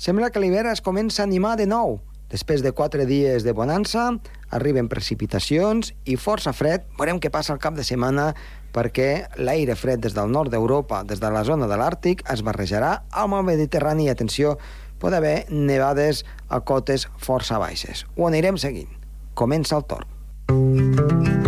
Sembla 0.00 0.30
que 0.32 0.40
l'hivern 0.40 0.70
es 0.70 0.80
comença 0.80 1.20
a 1.20 1.26
animar 1.28 1.58
de 1.60 1.66
nou. 1.68 1.98
Després 2.32 2.62
de 2.64 2.70
quatre 2.72 3.04
dies 3.04 3.44
de 3.44 3.52
bonança, 3.52 4.06
arriben 4.48 4.88
precipitacions 4.88 5.90
i 6.08 6.16
força 6.16 6.54
fred. 6.56 6.86
Veurem 6.96 7.18
què 7.20 7.28
passa 7.28 7.52
al 7.52 7.60
cap 7.60 7.76
de 7.76 7.84
setmana 7.84 8.30
perquè 8.72 9.26
l'aire 9.36 9.76
fred 9.76 10.00
des 10.00 10.16
del 10.16 10.32
nord 10.32 10.54
d'Europa, 10.54 11.02
des 11.04 11.20
de 11.20 11.28
la 11.34 11.42
zona 11.44 11.68
de 11.68 11.76
l'Àrtic, 11.76 12.24
es 12.32 12.40
barrejarà 12.46 13.02
amb 13.10 13.36
el 13.36 13.44
Mediterrani. 13.50 14.08
I 14.08 14.14
atenció, 14.14 14.56
pot 15.02 15.12
haver 15.12 15.50
nevades 15.50 16.24
a 16.48 16.62
cotes 16.64 17.04
força 17.18 17.60
baixes. 17.60 18.06
Ho 18.16 18.30
anirem 18.30 18.56
seguint. 18.56 18.88
Comença 19.34 19.76
el 19.76 19.84
torn. 19.90 21.39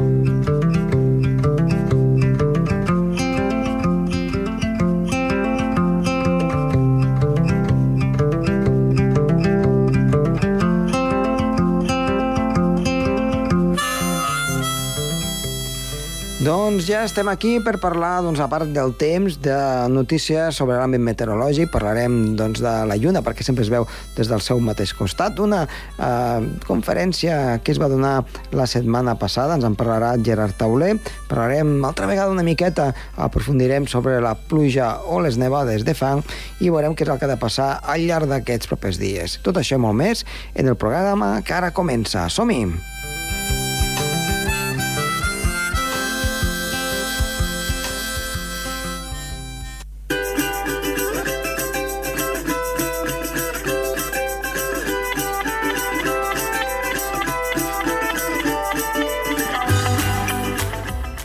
Doncs 16.52 16.84
ja 16.84 16.98
estem 17.06 17.30
aquí 17.32 17.54
per 17.64 17.78
parlar, 17.80 18.18
doncs, 18.20 18.40
a 18.42 18.46
part 18.50 18.68
del 18.74 18.90
temps, 19.00 19.38
de 19.40 19.54
notícies 19.88 20.58
sobre 20.58 20.76
l'àmbit 20.76 21.00
meteorològic. 21.00 21.70
Parlarem 21.72 22.34
doncs, 22.36 22.60
de 22.60 22.72
la 22.90 22.98
Lluna, 23.00 23.22
perquè 23.24 23.46
sempre 23.46 23.64
es 23.64 23.70
veu 23.72 23.86
des 24.18 24.28
del 24.28 24.44
seu 24.44 24.60
mateix 24.60 24.92
costat. 24.98 25.40
Una 25.40 25.62
eh, 25.64 26.44
conferència 26.68 27.56
que 27.64 27.72
es 27.72 27.80
va 27.80 27.88
donar 27.88 28.26
la 28.52 28.68
setmana 28.68 29.16
passada, 29.16 29.56
ens 29.56 29.64
en 29.64 29.78
parlarà 29.80 30.12
Gerard 30.20 30.58
Tauler. 30.60 30.92
Parlarem 31.30 31.78
altra 31.88 32.10
vegada 32.10 32.36
una 32.36 32.44
miqueta, 32.44 32.90
aprofundirem 33.16 33.88
sobre 33.88 34.20
la 34.20 34.36
pluja 34.36 34.98
o 35.08 35.24
les 35.24 35.40
nevades 35.40 35.88
de 35.88 35.96
fang 35.96 36.20
i 36.60 36.68
veurem 36.68 36.92
què 36.92 37.08
és 37.08 37.16
el 37.16 37.16
que 37.16 37.30
ha 37.30 37.32
de 37.32 37.40
passar 37.40 37.78
al 37.80 38.04
llarg 38.04 38.28
d'aquests 38.28 38.68
propers 38.68 39.00
dies. 39.00 39.40
Tot 39.40 39.56
això 39.56 39.80
i 39.80 39.86
molt 39.88 39.96
més 40.04 40.26
en 40.52 40.68
el 40.68 40.76
programa 40.76 41.38
que 41.40 41.56
ara 41.56 41.72
comença. 41.72 42.28
Som-hi! 42.28 42.91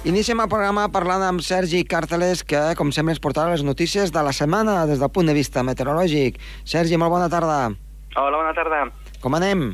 Iniciem 0.08 0.40
el 0.40 0.48
programa 0.48 0.86
parlant 0.88 1.20
amb 1.28 1.42
Sergi 1.44 1.82
Càrteles, 1.84 2.40
que, 2.48 2.60
com 2.80 2.94
sempre, 2.96 3.12
ens 3.12 3.20
portarà 3.20 3.52
les 3.52 3.64
notícies 3.68 4.14
de 4.16 4.22
la 4.24 4.32
setmana 4.32 4.86
des 4.88 5.02
del 5.02 5.12
punt 5.12 5.28
de 5.28 5.34
vista 5.36 5.66
meteorològic. 5.68 6.38
Sergi, 6.64 6.96
molt 6.96 7.12
bona 7.12 7.28
tarda. 7.28 7.58
Hola, 8.16 8.38
bona 8.38 8.54
tarda. 8.56 8.86
Com 9.20 9.36
anem? 9.36 9.74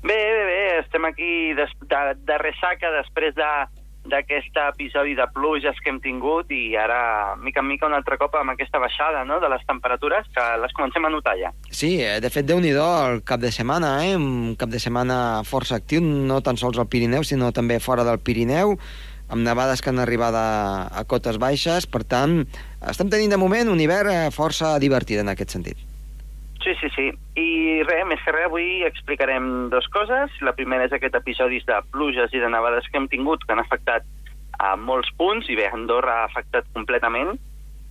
Bé, 0.00 0.16
bé, 0.16 0.46
bé, 0.48 0.62
estem 0.78 1.04
aquí 1.04 1.52
des, 1.58 1.76
de, 1.92 2.00
de 2.24 2.40
ressaca 2.40 2.94
després 3.02 3.36
de 3.36 3.50
d'aquest 4.10 4.56
episodi 4.62 5.12
de 5.12 5.26
pluges 5.34 5.76
que 5.84 5.90
hem 5.92 5.98
tingut 6.00 6.48
i 6.56 6.72
ara, 6.80 7.36
mica 7.36 7.60
en 7.60 7.68
mica, 7.68 7.84
un 7.84 7.92
altre 7.92 8.16
cop 8.16 8.32
amb 8.40 8.54
aquesta 8.54 8.80
baixada 8.80 9.26
no?, 9.28 9.36
de 9.44 9.50
les 9.52 9.60
temperatures 9.68 10.24
que 10.32 10.46
les 10.62 10.72
comencem 10.72 11.04
a 11.04 11.10
notar 11.12 11.34
ja. 11.36 11.52
Sí, 11.68 11.98
eh, 12.00 12.16
de 12.24 12.30
fet, 12.32 12.48
déu 12.48 12.64
nhi 12.64 12.72
el 12.72 13.20
cap 13.28 13.44
de 13.44 13.52
setmana, 13.52 13.98
eh? 14.08 14.16
un 14.16 14.56
cap 14.56 14.72
de 14.72 14.80
setmana 14.80 15.44
força 15.44 15.76
actiu, 15.76 16.00
no 16.00 16.40
tan 16.40 16.56
sols 16.56 16.80
al 16.80 16.88
Pirineu, 16.88 17.28
sinó 17.28 17.52
també 17.52 17.76
fora 17.76 18.08
del 18.08 18.24
Pirineu 18.24 18.78
amb 19.30 19.46
nevades 19.46 19.80
que 19.80 19.92
han 19.92 20.02
arribat 20.02 20.34
a, 20.34 20.48
a 20.90 21.04
cotes 21.08 21.38
baixes, 21.38 21.86
per 21.86 22.02
tant, 22.04 22.42
estem 22.90 23.10
tenint 23.12 23.32
de 23.34 23.38
moment 23.40 23.70
un 23.70 23.80
hivern 23.80 24.10
eh, 24.12 24.30
força 24.34 24.74
divertit 24.82 25.22
en 25.22 25.30
aquest 25.32 25.54
sentit. 25.56 25.86
Sí, 26.60 26.74
sí, 26.76 26.90
sí. 26.92 27.06
I 27.40 27.82
res, 27.88 28.04
més 28.08 28.20
que 28.24 28.34
res, 28.34 28.50
avui 28.50 28.82
explicarem 28.84 29.70
dues 29.72 29.86
coses. 29.94 30.34
La 30.44 30.52
primera 30.56 30.84
és 30.84 30.92
aquest 30.92 31.16
episodis 31.16 31.64
de 31.68 31.78
pluges 31.94 32.34
i 32.36 32.42
de 32.42 32.50
nevades 32.52 32.88
que 32.90 33.00
hem 33.00 33.08
tingut, 33.08 33.46
que 33.46 33.54
han 33.54 33.62
afectat 33.62 34.04
a 34.60 34.74
molts 34.76 35.08
punts, 35.16 35.48
i 35.48 35.56
bé, 35.56 35.70
Andorra 35.72 36.20
ha 36.20 36.26
afectat 36.28 36.68
completament. 36.76 37.38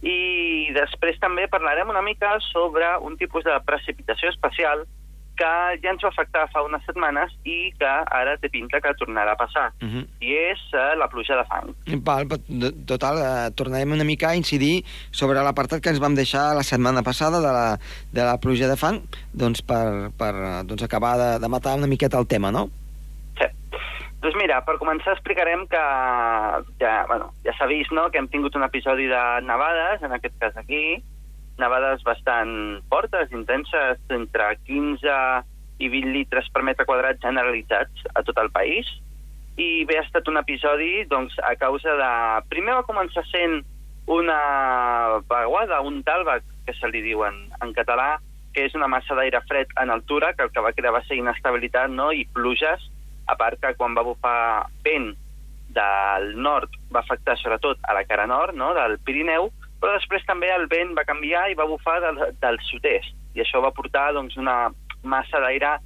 I 0.06 0.70
després 0.76 1.18
també 1.20 1.50
parlarem 1.52 1.90
una 1.90 2.04
mica 2.06 2.36
sobre 2.52 2.86
un 3.04 3.18
tipus 3.18 3.44
de 3.48 3.58
precipitació 3.66 4.30
especial 4.30 4.86
que 5.40 5.52
ja 5.84 5.94
ens 5.94 6.04
va 6.04 6.12
afectar 6.12 6.46
fa 6.54 6.64
unes 6.68 6.84
setmanes 6.88 7.34
i 7.48 7.72
que 7.80 7.92
ara 8.20 8.36
té 8.42 8.52
pinta 8.52 8.82
que 8.84 8.96
tornarà 9.00 9.36
a 9.36 9.40
passar. 9.40 9.68
Uh 9.82 9.88
-huh. 9.88 10.04
I 10.20 10.34
és 10.52 10.62
uh, 10.74 10.98
la 11.00 11.08
pluja 11.08 11.36
de 11.40 11.46
fang. 11.52 11.68
Val, 12.04 12.28
total, 12.86 13.16
uh, 13.18 13.50
tornarem 13.56 13.92
una 13.92 14.04
mica 14.04 14.30
a 14.30 14.36
incidir 14.36 14.84
sobre 15.12 15.44
l'apartat 15.44 15.82
que 15.82 15.90
ens 15.90 16.00
vam 16.00 16.16
deixar 16.16 16.56
la 16.56 16.64
setmana 16.64 17.02
passada 17.04 17.38
de 17.40 17.52
la, 17.58 17.80
de 18.12 18.24
la 18.24 18.38
pluja 18.38 18.68
de 18.68 18.78
fang, 18.78 19.02
doncs 19.34 19.62
per, 19.62 20.12
per 20.18 20.34
doncs 20.66 20.84
acabar 20.84 21.18
de, 21.18 21.40
de 21.40 21.48
matar 21.48 21.76
una 21.76 21.88
miqueta 21.88 22.20
el 22.20 22.28
tema, 22.28 22.52
no? 22.52 22.70
Doncs 24.20 24.36
mira, 24.36 24.58
per 24.68 24.76
començar 24.82 25.14
explicarem 25.16 25.62
que 25.72 25.82
ja, 26.82 26.94
bueno, 27.08 27.30
ja 27.46 27.54
s'ha 27.56 27.70
vist 27.72 27.94
no, 27.96 28.10
que 28.12 28.20
hem 28.20 28.28
tingut 28.28 28.56
un 28.60 28.66
episodi 28.68 29.08
de 29.08 29.22
nevades, 29.48 30.04
en 30.04 30.12
aquest 30.12 30.36
cas 30.42 30.58
aquí, 30.60 31.00
nevades 31.60 32.04
bastant 32.08 32.82
fortes, 32.90 33.32
intenses, 33.36 34.00
entre 34.16 34.54
15 34.66 35.16
i 35.80 35.90
20 35.92 36.14
litres 36.16 36.50
per 36.54 36.64
metre 36.68 36.88
quadrat 36.88 37.22
generalitzats 37.24 38.08
a 38.16 38.24
tot 38.28 38.40
el 38.42 38.52
país. 38.56 38.88
I 39.60 39.84
bé, 39.88 40.00
ha 40.00 40.06
estat 40.06 40.28
un 40.32 40.40
episodi 40.40 41.06
doncs, 41.12 41.36
a 41.44 41.56
causa 41.60 41.96
de... 42.00 42.12
Primer 42.52 42.80
va 42.80 42.88
començar 42.88 43.26
sent 43.28 43.60
una 44.10 44.40
vaguada, 45.30 45.82
un 45.86 46.02
talbac, 46.04 46.44
que 46.66 46.74
se 46.78 46.90
li 46.90 47.04
diu 47.06 47.24
en, 47.28 47.44
en 47.64 47.74
català, 47.76 48.18
que 48.54 48.66
és 48.66 48.76
una 48.78 48.90
massa 48.90 49.16
d'aire 49.18 49.42
fred 49.48 49.72
en 49.82 49.92
altura, 49.94 50.34
que 50.34 50.48
el 50.48 50.54
que 50.54 50.64
va 50.66 50.74
crear 50.74 50.94
va 50.96 51.04
ser 51.06 51.20
inestabilitat 51.20 51.92
no? 51.94 52.10
i 52.12 52.26
pluges, 52.34 52.88
a 53.30 53.36
part 53.38 53.62
que 53.62 53.76
quan 53.78 53.96
va 53.98 54.06
bufar 54.06 54.68
vent 54.86 55.12
del 55.70 56.32
nord 56.42 56.74
va 56.94 57.04
afectar 57.04 57.36
sobretot 57.38 57.78
a 57.86 57.94
la 57.94 58.06
cara 58.10 58.26
nord 58.26 58.58
no? 58.58 58.74
del 58.74 58.98
Pirineu, 59.06 59.52
però 59.80 59.96
després 59.96 60.26
també 60.28 60.50
el 60.54 60.68
vent 60.72 60.96
va 60.98 61.08
canviar 61.08 61.48
i 61.50 61.58
va 61.58 61.68
bufar 61.70 62.00
del, 62.04 62.20
del 62.42 62.60
sud-est, 62.68 63.16
i 63.36 63.44
això 63.44 63.62
va 63.64 63.74
portar 63.76 64.12
doncs, 64.16 64.38
una 64.38 64.70
massa 65.04 65.40
d'aire 65.40 65.78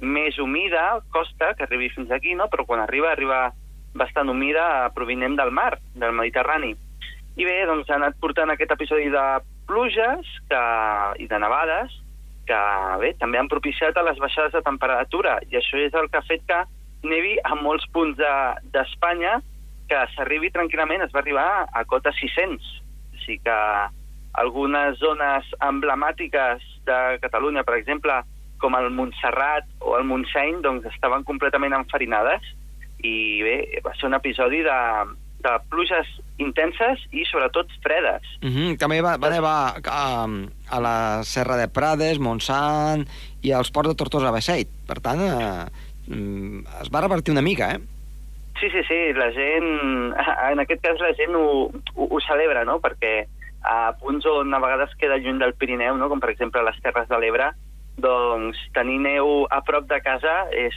més 0.00 0.38
humida, 0.38 1.00
costa, 1.12 1.52
que 1.56 1.66
arribi 1.66 1.90
fins 1.92 2.10
aquí, 2.14 2.34
no? 2.34 2.48
però 2.48 2.64
quan 2.64 2.80
arriba, 2.80 3.10
arriba 3.12 3.50
bastant 3.94 4.30
humida 4.30 4.88
provinent 4.94 5.36
del 5.36 5.50
mar, 5.50 5.74
del 5.98 6.14
Mediterrani. 6.16 6.76
I 7.36 7.46
bé, 7.46 7.56
doncs 7.66 7.90
ha 7.90 7.98
anat 7.98 8.16
portant 8.22 8.52
aquest 8.52 8.72
episodi 8.74 9.10
de 9.12 9.24
pluges 9.68 10.30
que, 10.50 10.62
i 11.22 11.26
de 11.30 11.38
nevades 11.42 11.92
que 12.48 12.58
bé, 13.02 13.12
també 13.20 13.38
han 13.38 13.50
propiciat 13.50 13.96
a 13.96 14.04
les 14.06 14.18
baixades 14.18 14.56
de 14.56 14.62
temperatura 14.66 15.36
i 15.50 15.58
això 15.60 15.78
és 15.78 15.94
el 15.94 16.08
que 16.10 16.18
ha 16.18 16.26
fet 16.26 16.42
que 16.48 16.58
nevi 17.06 17.36
a 17.46 17.54
molts 17.54 17.86
punts 17.94 18.18
d'Espanya 18.74 19.36
de, 19.38 19.46
que 19.90 20.00
s'arribi 20.14 20.50
tranquil·lament, 20.54 21.04
es 21.04 21.14
va 21.14 21.22
arribar 21.22 21.46
a 21.70 21.84
cota 21.86 22.12
600 22.18 22.79
sí 23.24 23.38
que 23.44 23.56
algunes 24.40 24.98
zones 24.98 25.48
emblemàtiques 25.66 26.62
de 26.86 27.18
Catalunya, 27.22 27.64
per 27.66 27.78
exemple, 27.80 28.20
com 28.60 28.76
el 28.76 28.90
Montserrat 28.94 29.66
o 29.80 29.96
el 29.98 30.04
Montseny, 30.06 30.60
doncs 30.64 30.86
estaven 30.92 31.24
completament 31.28 31.74
enfarinades 31.76 32.44
i 33.00 33.40
bé, 33.42 33.56
va 33.84 33.94
ser 33.96 34.10
un 34.10 34.16
episodi 34.18 34.60
de, 34.66 34.78
de 35.44 35.54
pluges 35.72 36.08
intenses 36.40 37.02
i 37.16 37.24
sobretot 37.28 37.72
fredes. 37.84 38.26
Mm 38.42 38.52
-hmm. 38.52 38.78
També 38.78 39.00
va, 39.00 39.16
va 39.16 39.30
nevar 39.30 39.80
a, 39.84 40.26
a 40.68 40.80
la 40.80 41.22
Serra 41.24 41.56
de 41.56 41.68
Prades, 41.68 42.18
Montsant 42.18 43.06
i 43.42 43.52
als 43.52 43.70
ports 43.70 43.88
de 43.88 43.94
Tortosa 43.94 44.30
Besseit. 44.30 44.68
Per 44.86 45.00
tant, 45.00 45.20
eh, 45.20 45.64
mm, 46.08 46.66
es 46.82 46.90
va 46.92 47.00
revertir 47.00 47.32
una 47.32 47.42
mica, 47.42 47.72
eh? 47.72 47.80
Sí, 48.60 48.68
sí, 48.68 48.82
sí, 48.84 49.12
la 49.16 49.30
gent, 49.32 50.14
en 50.52 50.60
aquest 50.60 50.82
cas 50.84 51.00
la 51.00 51.14
gent 51.16 51.34
ho, 51.34 51.70
ho, 51.94 52.08
ho 52.10 52.20
celebra, 52.26 52.64
no?, 52.68 52.78
perquè 52.84 53.24
a 53.64 53.92
punts 54.00 54.24
on 54.28 54.52
a 54.54 54.60
vegades 54.60 54.92
queda 55.00 55.18
lluny 55.20 55.40
del 55.40 55.56
Pirineu, 55.56 55.96
no?, 55.96 56.08
com 56.12 56.20
per 56.20 56.34
exemple 56.34 56.62
les 56.66 56.80
Terres 56.84 57.08
de 57.08 57.18
l'Ebre, 57.20 57.50
doncs 58.00 58.60
tenir 58.76 58.98
neu 59.00 59.46
a 59.50 59.60
prop 59.64 59.88
de 59.88 59.98
casa 60.04 60.34
és, 60.56 60.76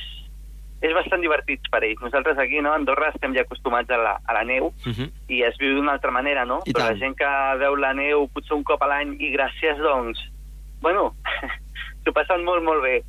és 0.84 0.96
bastant 0.96 1.24
divertit 1.24 1.68
per 1.72 1.84
ells. 1.84 2.02
Nosaltres 2.04 2.40
aquí, 2.40 2.60
no, 2.64 2.72
a 2.72 2.80
Andorra, 2.80 3.12
estem 3.14 3.36
ja 3.36 3.46
acostumats 3.46 3.92
a 3.92 4.00
la, 4.00 4.18
a 4.24 4.36
la 4.40 4.44
neu 4.48 4.68
uh 4.72 4.88
mhm. 4.90 4.94
-huh. 4.94 5.10
i 5.28 5.44
es 5.44 5.58
viu 5.60 5.76
d'una 5.76 5.94
altra 5.94 6.12
manera, 6.12 6.46
no? 6.46 6.62
I 6.66 6.72
Però 6.72 6.88
tant. 6.88 6.92
la 6.92 7.00
gent 7.00 7.16
que 7.16 7.32
veu 7.60 7.76
la 7.76 7.94
neu 7.94 8.28
potser 8.28 8.56
un 8.56 8.64
cop 8.64 8.82
a 8.82 8.88
l'any 8.88 9.16
i 9.20 9.32
gràcies, 9.36 9.78
doncs, 9.78 10.20
bueno, 10.82 11.16
s'ho 12.04 12.12
passen 12.12 12.44
molt, 12.44 12.64
molt 12.64 12.82
bé. 12.82 13.04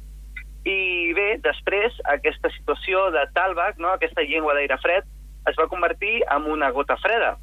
I 0.65 1.13
bé, 1.17 1.27
després, 1.45 1.97
aquesta 2.09 2.49
situació 2.55 3.11
de 3.13 3.27
talbac, 3.37 3.77
no, 3.83 3.91
aquesta 3.93 4.25
llengua 4.25 4.55
d'aire 4.57 4.79
fred, 4.81 5.09
es 5.51 5.57
va 5.61 5.69
convertir 5.69 6.23
en 6.33 6.49
una 6.51 6.71
gota 6.73 6.97
freda. 7.03 7.35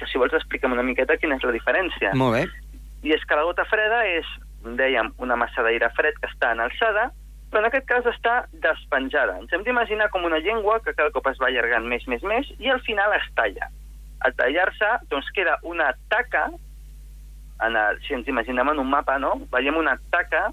Que 0.00 0.08
si 0.08 0.20
vols 0.20 0.32
explica'm 0.38 0.72
una 0.72 0.84
miqueta 0.86 1.18
quina 1.20 1.36
és 1.36 1.44
la 1.44 1.52
diferència. 1.52 2.14
Molt 2.16 2.38
bé. 2.38 2.44
I 3.04 3.12
és 3.16 3.26
que 3.28 3.36
la 3.36 3.44
gota 3.48 3.66
freda 3.68 4.00
és, 4.08 4.28
dèiem, 4.64 5.12
una 5.20 5.36
massa 5.40 5.64
d'aire 5.64 5.90
fred 5.96 6.16
que 6.20 6.30
està 6.32 6.54
en 6.56 6.64
alçada, 6.64 7.10
però 7.50 7.64
en 7.64 7.68
aquest 7.68 7.86
cas 7.90 8.08
està 8.08 8.34
despenjada. 8.64 9.36
Ens 9.42 9.52
hem 9.52 9.66
d'imaginar 9.66 10.08
com 10.14 10.24
una 10.24 10.40
llengua 10.40 10.78
que 10.84 10.94
cada 10.96 11.12
cop 11.12 11.28
es 11.28 11.40
va 11.42 11.50
allargant 11.50 11.88
més, 11.92 12.06
més, 12.08 12.24
més, 12.24 12.48
i 12.58 12.72
al 12.72 12.80
final 12.86 13.12
es 13.18 13.28
talla. 13.36 13.68
Al 14.24 14.36
tallar-se, 14.38 14.90
doncs 15.12 15.28
queda 15.36 15.58
una 15.66 15.90
taca 16.12 16.48
en 17.60 17.76
el, 17.76 18.00
si 18.06 18.14
ens 18.16 18.28
imaginem 18.28 18.68
en 18.72 18.80
un 18.80 18.88
mapa, 18.88 19.18
no? 19.18 19.34
veiem 19.52 19.76
una 19.76 19.98
taca 20.12 20.48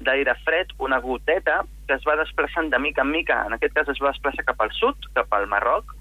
d'aire 0.00 0.34
fred, 0.44 0.72
una 0.78 1.00
goteta, 1.00 1.62
que 1.86 1.96
es 1.96 2.04
va 2.06 2.16
desplaçant 2.20 2.70
de 2.70 2.78
mica 2.78 3.02
en 3.02 3.10
mica. 3.10 3.42
En 3.46 3.56
aquest 3.56 3.74
cas 3.74 3.88
es 3.88 4.00
va 4.02 4.12
desplaçar 4.12 4.44
cap 4.46 4.60
al 4.62 4.72
sud, 4.76 5.08
cap 5.14 5.32
al 5.34 5.48
Marroc, 5.50 5.94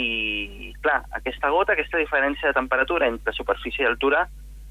i, 0.00 0.72
clar, 0.84 1.02
aquesta 1.16 1.50
gota, 1.52 1.74
aquesta 1.74 2.00
diferència 2.00 2.50
de 2.50 2.56
temperatura 2.56 3.08
entre 3.08 3.34
superfície 3.36 3.84
i 3.84 3.88
altura, 3.88 4.26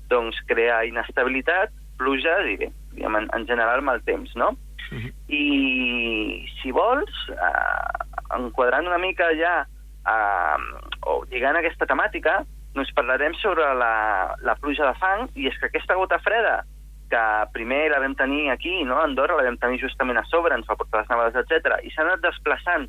doncs 0.10 0.40
crea 0.50 0.82
inestabilitat, 0.90 1.74
pluja 2.00 2.40
i 2.48 2.56
bé, 2.62 2.70
diguem, 2.96 3.18
en, 3.20 3.28
en 3.36 3.46
general 3.50 3.84
mal 3.86 4.02
temps, 4.08 4.32
no? 4.36 4.54
Uh 4.90 4.98
-huh. 4.98 5.12
I 5.28 6.46
si 6.62 6.72
vols, 6.72 7.14
eh, 7.30 8.38
enquadrant 8.38 8.88
una 8.88 8.98
mica 8.98 9.28
ja 9.38 9.66
eh, 10.08 10.58
o 11.06 11.26
lligant 11.30 11.58
aquesta 11.58 11.86
temàtica, 11.86 12.44
doncs 12.74 12.92
parlarem 12.94 13.34
sobre 13.36 13.66
la, 13.74 14.36
la 14.42 14.56
pluja 14.56 14.86
de 14.86 14.96
fang, 15.00 15.30
i 15.36 15.48
és 15.48 15.58
que 15.60 15.68
aquesta 15.68 15.96
gota 15.96 16.20
freda, 16.20 16.64
que 17.10 17.22
primer 17.54 17.90
la 17.92 18.00
vam 18.00 18.16
tenir 18.16 18.50
aquí, 18.52 18.84
no? 18.84 19.00
a 19.00 19.04
Andorra, 19.04 19.38
la 19.38 19.48
vam 19.48 19.58
tenir 19.58 19.82
justament 19.82 20.20
a 20.20 20.26
sobre, 20.30 20.56
ens 20.56 20.68
va 20.70 20.78
portar 20.80 21.02
les 21.02 21.12
nevades, 21.12 21.38
etc. 21.42 21.80
i 21.84 21.92
s'ha 21.94 22.06
anat 22.06 22.24
desplaçant, 22.24 22.88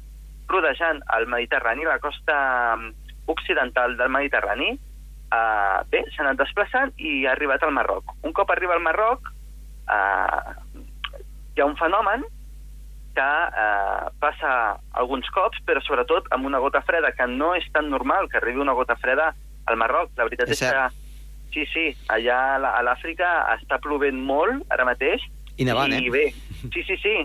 rodejant 0.51 1.01
el 1.17 1.27
Mediterrani, 1.31 1.87
la 1.89 2.01
costa 2.03 2.37
mm, 2.77 3.15
occidental 3.33 3.97
del 3.97 4.13
Mediterrani, 4.13 4.73
eh, 4.75 5.79
bé, 5.93 6.05
s'ha 6.13 6.27
anat 6.27 6.43
desplaçant 6.43 6.93
i 6.99 7.25
ha 7.25 7.33
arribat 7.33 7.65
al 7.65 7.75
Marroc. 7.77 8.13
Un 8.27 8.37
cop 8.37 8.51
arriba 8.53 8.77
al 8.77 8.85
Marroc, 8.85 9.33
eh, 9.89 10.85
hi 11.57 11.63
ha 11.63 11.69
un 11.69 11.79
fenomen 11.81 12.27
que 13.15 13.31
eh, 13.65 14.11
passa 14.23 14.53
alguns 15.01 15.29
cops, 15.35 15.63
però 15.67 15.83
sobretot 15.83 16.29
amb 16.35 16.47
una 16.47 16.61
gota 16.63 16.83
freda, 16.87 17.15
que 17.17 17.27
no 17.27 17.55
és 17.59 17.67
tan 17.75 17.91
normal 17.91 18.29
que 18.31 18.39
arribi 18.39 18.63
una 18.63 18.77
gota 18.77 18.97
freda 19.01 19.33
al 19.67 19.79
Marroc. 19.81 20.13
La 20.19 20.27
veritat 20.29 20.51
és, 20.51 20.61
és 20.61 20.71
que, 20.71 21.00
sí, 21.55 21.67
sí, 21.73 21.87
allà 22.12 22.38
a 22.56 22.82
l'Àfrica 22.87 23.29
està 23.56 23.81
plovent 23.82 24.20
molt 24.26 24.64
ara 24.73 24.87
mateix. 24.88 25.25
I 25.61 25.67
nevant, 25.69 25.93
i, 25.93 26.06
eh? 26.06 26.12
bé, 26.12 26.25
sí, 26.73 26.85
sí, 26.87 26.97
sí, 27.02 27.17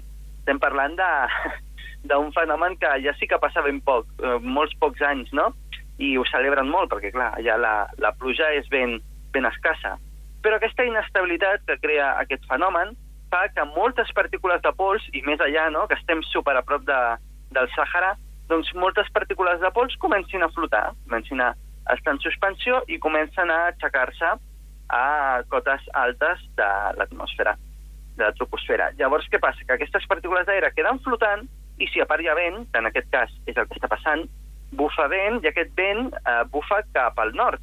estem 0.41 0.59
parlant 0.61 0.97
de 0.99 1.11
d'un 2.09 2.31
fenomen 2.35 2.77
que 2.81 2.89
ja 3.03 3.13
sí 3.19 3.27
que 3.27 3.39
passa 3.41 3.63
ben 3.65 3.81
poc, 3.85 4.09
eh, 4.21 4.37
molts 4.41 4.75
pocs 4.81 5.01
anys, 5.05 5.31
no? 5.33 5.51
I 5.97 6.15
ho 6.19 6.25
celebren 6.27 6.69
molt, 6.69 6.91
perquè, 6.91 7.13
clar, 7.15 7.31
allà 7.39 7.55
la, 7.61 7.75
la 8.03 8.11
pluja 8.19 8.51
és 8.57 8.67
ben, 8.69 8.99
ben 9.33 9.47
escassa. 9.49 9.95
Però 10.43 10.59
aquesta 10.59 10.85
inestabilitat 10.85 11.63
que 11.65 11.79
crea 11.81 12.11
aquest 12.21 12.45
fenomen 12.51 12.93
fa 13.31 13.47
que 13.49 13.63
moltes 13.73 14.11
partícules 14.13 14.61
de 14.61 14.71
pols, 14.77 15.05
i 15.17 15.23
més 15.25 15.41
allà, 15.41 15.69
no?, 15.73 15.87
que 15.89 15.97
estem 15.97 16.21
super 16.29 16.53
a 16.59 16.63
prop 16.67 16.85
de, 16.85 16.99
del 17.55 17.71
Sàhara, 17.73 18.13
doncs 18.51 18.69
moltes 18.77 19.09
partícules 19.13 19.59
de 19.61 19.71
pols 19.73 19.95
comencin 20.03 20.45
a 20.45 20.51
flotar, 20.53 20.91
comencin 21.07 21.41
a 21.41 21.53
estar 21.93 22.15
en 22.15 22.21
suspensió 22.23 22.81
i 22.87 22.99
comencen 22.99 23.51
a 23.51 23.65
aixecar-se 23.69 24.31
a 24.95 25.43
cotes 25.49 25.85
altes 25.93 26.41
de 26.57 26.69
l'atmosfera, 26.97 27.55
de 28.17 28.23
la 28.23 28.33
troposfera. 28.37 28.91
Llavors, 28.99 29.27
què 29.31 29.39
passa? 29.41 29.65
Que 29.65 29.77
aquestes 29.77 30.07
partícules 30.09 30.45
d'aire 30.47 30.73
queden 30.73 31.01
flotant 31.05 31.45
i 31.81 31.87
si 31.91 32.01
a 32.01 32.07
part 32.09 32.23
hi 32.23 32.29
ha 32.31 32.37
vent, 32.37 32.63
que 32.71 32.81
en 32.81 32.89
aquest 32.89 33.09
cas 33.11 33.31
és 33.45 33.57
el 33.57 33.67
que 33.67 33.77
està 33.79 33.89
passant, 33.91 34.25
bufa 34.75 35.07
vent 35.11 35.41
i 35.43 35.49
aquest 35.49 35.73
vent 35.77 36.09
eh, 36.21 36.43
bufa 36.51 36.81
cap 36.95 37.19
al 37.21 37.33
nord. 37.35 37.61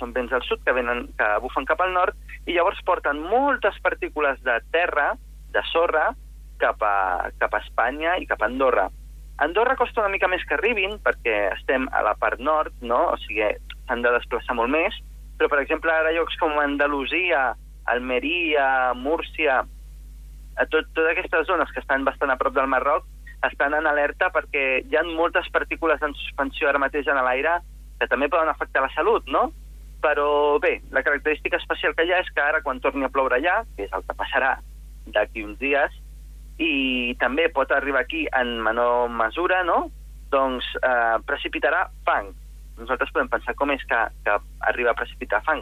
Són 0.00 0.14
vents 0.16 0.32
del 0.32 0.42
sud 0.46 0.62
que, 0.64 0.74
venen, 0.74 1.06
que 1.18 1.28
bufen 1.44 1.68
cap 1.68 1.82
al 1.84 1.92
nord 1.94 2.16
i 2.46 2.56
llavors 2.56 2.80
porten 2.86 3.20
moltes 3.22 3.76
partícules 3.84 4.40
de 4.42 4.56
terra, 4.74 5.12
de 5.52 5.62
sorra, 5.70 6.10
cap 6.62 6.82
a, 6.82 7.30
cap 7.38 7.54
a 7.54 7.60
Espanya 7.62 8.16
i 8.22 8.26
cap 8.26 8.42
a 8.42 8.48
Andorra. 8.48 8.88
Andorra 9.42 9.74
costa 9.74 10.04
una 10.04 10.12
mica 10.12 10.28
més 10.30 10.44
que 10.46 10.54
arribin 10.54 11.00
perquè 11.02 11.34
estem 11.56 11.88
a 11.90 12.02
la 12.06 12.14
part 12.14 12.38
nord, 12.38 12.74
no? 12.80 13.00
o 13.10 13.16
sigui, 13.24 13.48
s'han 13.88 14.04
de 14.04 14.12
desplaçar 14.14 14.54
molt 14.54 14.70
més, 14.70 14.94
però, 15.38 15.48
per 15.50 15.58
exemple, 15.64 15.90
ara 15.90 16.12
llocs 16.14 16.36
com 16.38 16.54
Andalusia, 16.62 17.56
Almeria, 17.90 18.92
Múrcia, 18.94 19.64
a 20.54 20.66
tot, 20.70 20.86
totes 20.94 21.10
aquestes 21.10 21.48
zones 21.48 21.72
que 21.74 21.82
estan 21.82 22.04
bastant 22.06 22.30
a 22.30 22.38
prop 22.38 22.54
del 22.54 22.70
Marroc, 22.70 23.08
estan 23.48 23.74
en 23.74 23.88
alerta 23.90 24.28
perquè 24.30 24.64
hi 24.86 24.96
ha 24.96 25.02
moltes 25.08 25.48
partícules 25.50 26.02
en 26.06 26.14
suspensió 26.20 26.68
ara 26.70 26.78
mateix 26.78 27.08
en 27.10 27.18
l'aire 27.26 27.58
que 27.98 28.06
també 28.06 28.28
poden 28.30 28.52
afectar 28.52 28.84
la 28.84 28.92
salut, 28.94 29.26
no? 29.26 29.48
Però 30.02 30.58
bé, 30.62 30.76
la 30.94 31.02
característica 31.02 31.58
especial 31.58 31.96
que 31.98 32.06
hi 32.06 32.14
ha 32.14 32.22
és 32.22 32.30
que 32.34 32.42
ara 32.42 32.62
quan 32.62 32.80
torni 32.82 33.06
a 33.06 33.10
ploure 33.10 33.38
allà, 33.38 33.62
que 33.76 33.86
és 33.88 33.92
el 33.94 34.06
que 34.06 34.18
passarà 34.18 34.56
d'aquí 35.14 35.42
uns 35.42 35.58
dies, 35.58 35.98
i 36.62 37.16
també 37.20 37.48
pot 37.52 37.72
arribar 37.74 38.04
aquí 38.04 38.26
en 38.38 38.54
menor 38.62 39.10
mesura, 39.10 39.62
no? 39.66 39.90
doncs 40.32 40.66
eh, 40.80 41.18
precipitarà 41.28 41.86
fang. 42.06 42.30
Nosaltres 42.78 43.12
podem 43.12 43.28
pensar 43.32 43.54
com 43.58 43.72
és 43.74 43.82
que, 43.88 43.98
que 44.24 44.36
arriba 44.70 44.94
a 44.94 44.98
precipitar 44.98 45.42
fang. 45.44 45.60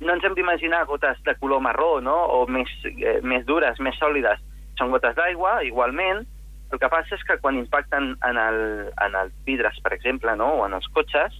No 0.00 0.14
ens 0.14 0.24
hem 0.24 0.36
d'imaginar 0.36 0.86
gotes 0.88 1.20
de 1.24 1.34
color 1.40 1.60
marró, 1.64 1.98
no?, 2.04 2.16
o 2.32 2.46
més, 2.48 2.72
eh, 2.96 3.18
més 3.22 3.44
dures, 3.48 3.80
més 3.84 3.96
sòlides. 4.00 4.40
Són 4.80 4.92
gotes 4.92 5.16
d'aigua, 5.16 5.58
igualment. 5.68 6.24
El 6.72 6.80
que 6.82 6.90
passa 6.92 7.14
és 7.14 7.22
que 7.28 7.38
quan 7.44 7.60
impacten 7.60 8.14
en, 8.26 8.40
el, 8.40 8.58
en 9.04 9.20
els 9.20 9.36
vidres, 9.44 9.78
per 9.84 9.94
exemple, 9.96 10.34
no?, 10.40 10.48
o 10.60 10.66
en 10.66 10.76
els 10.80 10.88
cotxes, 10.96 11.36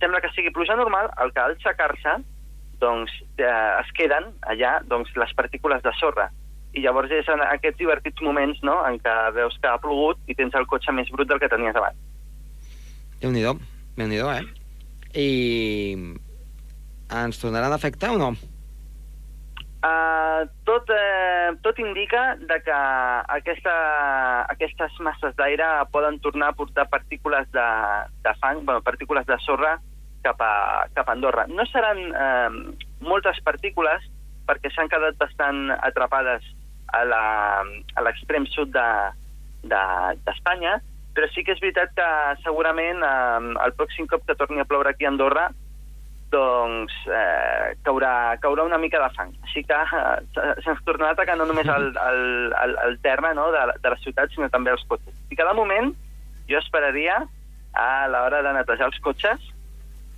sembla 0.00 0.20
que 0.24 0.32
sigui 0.34 0.52
pluja 0.54 0.76
normal, 0.80 1.12
el 1.22 1.32
que 1.34 1.44
al 1.44 1.56
aixecar-se 1.56 2.18
doncs, 2.82 3.12
eh, 3.36 3.46
es 3.82 3.88
queden 3.98 4.32
allà 4.46 4.78
doncs, 4.86 5.10
les 5.18 5.32
partícules 5.38 5.82
de 5.82 5.92
sorra. 6.00 6.28
I 6.76 6.84
llavors 6.84 7.12
és 7.14 7.28
en 7.32 7.40
aquests 7.46 7.80
divertits 7.80 8.22
moments 8.22 8.60
no?, 8.66 8.76
en 8.86 8.98
què 9.00 9.14
veus 9.36 9.56
que 9.62 9.70
ha 9.70 9.80
plogut 9.80 10.20
i 10.28 10.36
tens 10.38 10.54
el 10.58 10.68
cotxe 10.68 10.92
més 10.92 11.08
brut 11.14 11.28
del 11.30 11.40
que 11.40 11.50
tenies 11.50 11.76
abans. 11.76 11.96
Déu-n'hi-do, 13.22 13.56
déu 13.96 14.10
nhi 14.10 14.20
eh? 14.20 14.44
I 15.18 15.28
ens 17.18 17.40
tornaran 17.40 17.72
a 17.72 17.80
afectar 17.80 18.12
o 18.14 18.20
no? 18.20 18.30
Uh, 19.78 20.42
tot, 20.66 20.90
eh, 20.90 21.54
tot 21.62 21.78
indica 21.78 22.34
de 22.36 22.56
que 22.66 22.78
aquesta, 23.30 23.74
aquestes 24.50 24.96
masses 25.06 25.36
d'aire 25.38 25.66
poden 25.94 26.18
tornar 26.18 26.50
a 26.50 26.56
portar 26.58 26.88
partícules 26.90 27.46
de, 27.54 27.66
de 28.26 28.32
fang, 28.42 28.64
bueno, 28.66 28.82
partícules 28.82 29.26
de 29.26 29.38
sorra 29.46 29.76
cap 30.22 30.42
a, 30.42 30.86
cap 30.94 31.08
a 31.08 31.14
Andorra. 31.14 31.46
No 31.46 31.66
seran 31.70 31.98
eh, 32.10 32.74
moltes 33.00 33.38
partícules 33.46 34.02
perquè 34.48 34.72
s'han 34.74 34.90
quedat 34.90 35.18
bastant 35.20 35.70
atrapades 35.78 36.42
a 36.96 38.02
l'extrem 38.04 38.46
sud 38.52 38.70
d'Espanya, 38.72 40.74
de, 40.78 40.82
de, 40.82 41.18
però 41.18 41.26
sí 41.34 41.42
que 41.44 41.52
és 41.56 41.62
veritat 41.62 41.90
que 41.96 42.08
segurament 42.44 42.98
eh, 43.02 43.40
el 43.66 43.72
pròxim 43.78 44.06
cop 44.10 44.22
que 44.26 44.38
torni 44.38 44.60
a 44.62 44.68
ploure 44.68 44.88
aquí 44.92 45.04
a 45.04 45.10
Andorra 45.10 45.44
doncs 46.32 46.92
eh, 47.08 47.74
caurà, 47.86 48.36
caurà 48.42 48.66
una 48.68 48.78
mica 48.78 49.00
de 49.00 49.08
fang. 49.16 49.32
Així 49.46 49.64
que 49.66 49.74
eh, 49.74 50.54
se'ns 50.64 50.82
tornarà 50.86 51.14
a 51.14 51.16
atacar 51.16 51.38
no 51.40 51.48
només 51.48 51.68
el, 51.72 51.90
el, 52.04 52.22
el, 52.62 52.76
el 52.84 52.98
terme 53.04 53.32
no, 53.34 53.48
de, 53.54 53.64
de 53.82 53.94
la 53.94 54.00
ciutat, 54.04 54.32
sinó 54.34 54.50
també 54.52 54.74
els 54.74 54.84
cotxes. 54.90 55.16
I 55.32 55.38
cada 55.40 55.56
moment 55.56 55.94
jo 56.48 56.60
esperaria 56.60 57.22
a 57.78 57.90
l'hora 58.12 58.42
de 58.44 58.52
netejar 58.56 58.90
els 58.90 59.00
cotxes 59.04 59.54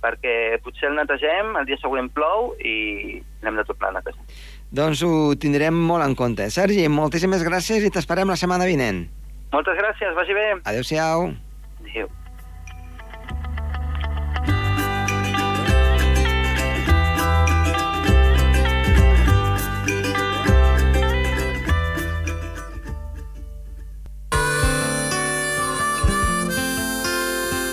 perquè 0.01 0.57
potser 0.65 0.89
el 0.89 0.97
netegem, 0.97 1.53
el 1.59 1.67
dia 1.69 1.77
següent 1.77 2.07
plou 2.13 2.55
i 2.57 3.21
n'hem 3.43 3.59
de 3.59 3.65
tornar 3.69 3.91
a 3.91 3.99
netejar. 3.99 4.23
Doncs 4.71 5.01
ho 5.03 5.35
tindrem 5.35 5.75
molt 5.75 6.05
en 6.05 6.13
compte. 6.15 6.45
Sergi, 6.47 6.85
moltíssimes 6.87 7.43
gràcies 7.43 7.83
i 7.83 7.91
t'esperem 7.91 8.31
la 8.31 8.39
setmana 8.39 8.67
vinent. 8.69 9.03
Moltes 9.51 9.75
gràcies, 9.75 10.15
vagi 10.15 10.31
bé. 10.37 10.47
Adéu-siau. 10.63 11.27
Adéu. 11.83 12.07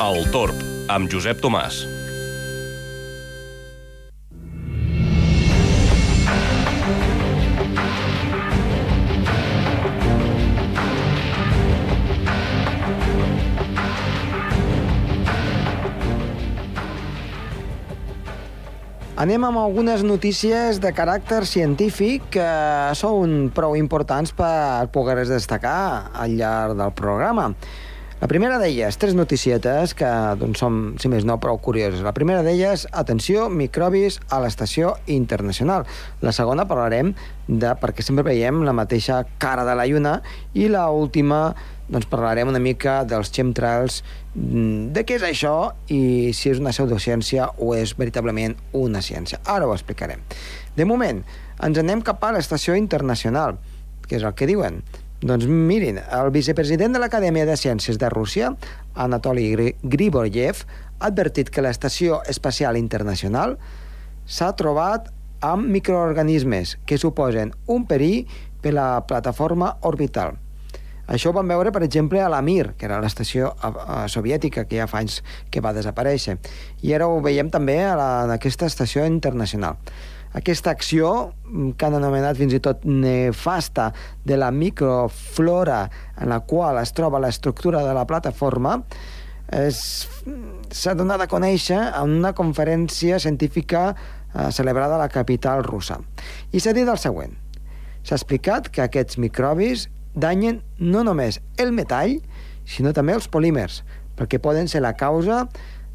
El 0.09 0.27
Torb, 0.35 0.67
amb 0.91 1.11
Josep 1.13 1.39
Tomàs. 1.45 1.85
Anem 19.19 19.43
amb 19.43 19.59
algunes 19.59 20.05
notícies 20.07 20.77
de 20.79 20.93
caràcter 20.95 21.41
científic 21.43 22.29
que 22.37 22.51
són 22.95 23.49
prou 23.51 23.73
importants 23.75 24.31
per 24.31 24.87
poder 24.95 25.25
destacar 25.27 26.13
al 26.15 26.37
llarg 26.39 26.77
del 26.79 26.93
programa. 26.95 27.49
La 28.19 28.27
primera 28.27 28.57
d'elles, 28.59 28.97
tres 28.99 29.15
noticietes 29.15 29.93
que 29.95 30.09
doncs, 30.41 30.59
som, 30.59 30.79
si 30.99 31.07
més 31.07 31.23
no, 31.23 31.37
prou 31.39 31.61
curioses. 31.63 32.03
La 32.03 32.11
primera 32.17 32.43
d'elles, 32.43 32.89
atenció, 32.91 33.47
microbis 33.47 34.19
a 34.35 34.41
l'estació 34.43 34.97
internacional. 35.07 35.87
La 36.19 36.35
segona 36.35 36.67
parlarem 36.67 37.13
de 37.47 37.71
perquè 37.79 38.03
sempre 38.03 38.27
veiem 38.27 38.65
la 38.67 38.75
mateixa 38.75 39.21
cara 39.39 39.63
de 39.69 39.79
la 39.79 39.87
lluna 39.87 40.17
i 40.59 40.67
la 40.67 40.89
última 40.91 41.55
doncs 41.89 42.11
parlarem 42.11 42.51
una 42.51 42.61
mica 42.61 43.05
dels 43.09 43.31
chemtrails, 43.33 44.03
mm, 44.35 44.91
de 44.93 45.05
què 45.07 45.17
és 45.17 45.25
això 45.25 45.73
i 45.87 46.35
si 46.35 46.51
és 46.51 46.59
una 46.59 46.75
pseudociència 46.75 47.53
o 47.59 47.75
és 47.79 47.95
veritablement 47.97 48.57
una 48.73 48.99
ciència. 48.99 49.39
Ara 49.47 49.67
ho 49.67 49.73
explicarem. 49.73 50.21
De 50.77 50.85
moment, 50.85 51.23
ens 51.63 51.79
anem 51.79 52.03
cap 52.03 52.25
a 52.25 52.33
l'estació 52.33 52.75
internacional, 52.75 53.59
que 54.09 54.17
és 54.17 54.23
el 54.23 54.35
que 54.35 54.47
diuen. 54.47 54.83
Doncs 55.19 55.49
mirin, 55.51 55.97
el 55.99 56.29
vicepresident 56.31 56.93
de 56.95 57.01
l'Acadèmia 57.03 57.43
de 57.43 57.57
Ciències 57.59 57.97
de 57.99 58.07
Rússia, 58.13 58.53
Anatoly 58.95 59.75
Griboryev, 59.83 60.61
ha 61.01 61.09
advertit 61.11 61.51
que 61.51 61.65
l'Estació 61.65 62.21
Espacial 62.31 62.79
Internacional 62.79 63.57
s'ha 64.31 64.53
trobat 64.55 65.09
amb 65.43 65.67
microorganismes 65.75 66.77
que 66.87 67.01
suposen 67.03 67.51
un 67.67 67.89
perill 67.91 68.29
per 68.63 68.77
la 68.77 68.93
plataforma 69.11 69.73
orbital. 69.91 70.37
Això 71.09 71.33
ho 71.33 71.35
vam 71.35 71.51
veure, 71.51 71.73
per 71.75 71.83
exemple, 71.83 72.21
a 72.23 72.29
la 72.31 72.43
Mir, 72.45 72.75
que 72.79 72.87
era 72.87 73.01
l'estació 73.03 73.55
eh, 73.57 73.73
eh, 73.73 74.01
soviètica 74.13 74.67
que 74.69 74.79
ja 74.79 74.87
fa 74.87 75.01
anys 75.03 75.23
que 75.51 75.63
va 75.65 75.73
desaparèixer. 75.75 76.37
I 76.85 76.95
ara 76.95 77.09
ho 77.09 77.19
veiem 77.25 77.51
també 77.51 77.81
a, 77.83 77.97
la, 77.99 78.09
a 78.29 78.37
aquesta 78.37 78.69
estació 78.71 79.07
internacional. 79.09 79.81
Aquesta 80.39 80.71
acció, 80.71 81.35
mm, 81.45 81.73
que 81.77 81.87
han 81.87 81.97
anomenat 81.99 82.39
fins 82.39 82.55
i 82.55 82.61
tot 82.63 82.85
nefasta, 82.87 83.93
de 84.25 84.37
la 84.39 84.51
microflora 84.55 85.91
en 86.21 86.29
la 86.31 86.41
qual 86.41 86.79
es 86.79 86.93
troba 86.95 87.19
l'estructura 87.19 87.83
de 87.83 87.95
la 87.95 88.07
plataforma, 88.07 88.79
s'ha 89.49 90.95
donat 90.95 91.23
a 91.25 91.29
conèixer 91.31 91.79
en 91.79 92.19
una 92.21 92.35
conferència 92.37 93.19
científica 93.19 93.95
eh, 93.95 94.51
celebrada 94.53 94.97
a 94.97 94.99
la 94.99 95.09
capital 95.09 95.65
russa. 95.65 95.99
I 96.53 96.61
s'ha 96.61 96.75
dit 96.77 96.89
el 96.89 97.01
següent. 97.01 97.33
S'ha 98.05 98.19
explicat 98.19 98.69
que 98.69 98.85
aquests 98.85 99.19
microbis 99.19 99.89
danyen 100.15 100.63
no 100.79 101.03
només 101.05 101.41
el 101.57 101.73
metall, 101.73 102.19
sinó 102.69 102.93
també 102.93 103.17
els 103.17 103.29
polímers, 103.29 103.83
perquè 104.19 104.39
poden 104.39 104.69
ser 104.69 104.85
la 104.85 104.95
causa 104.97 105.47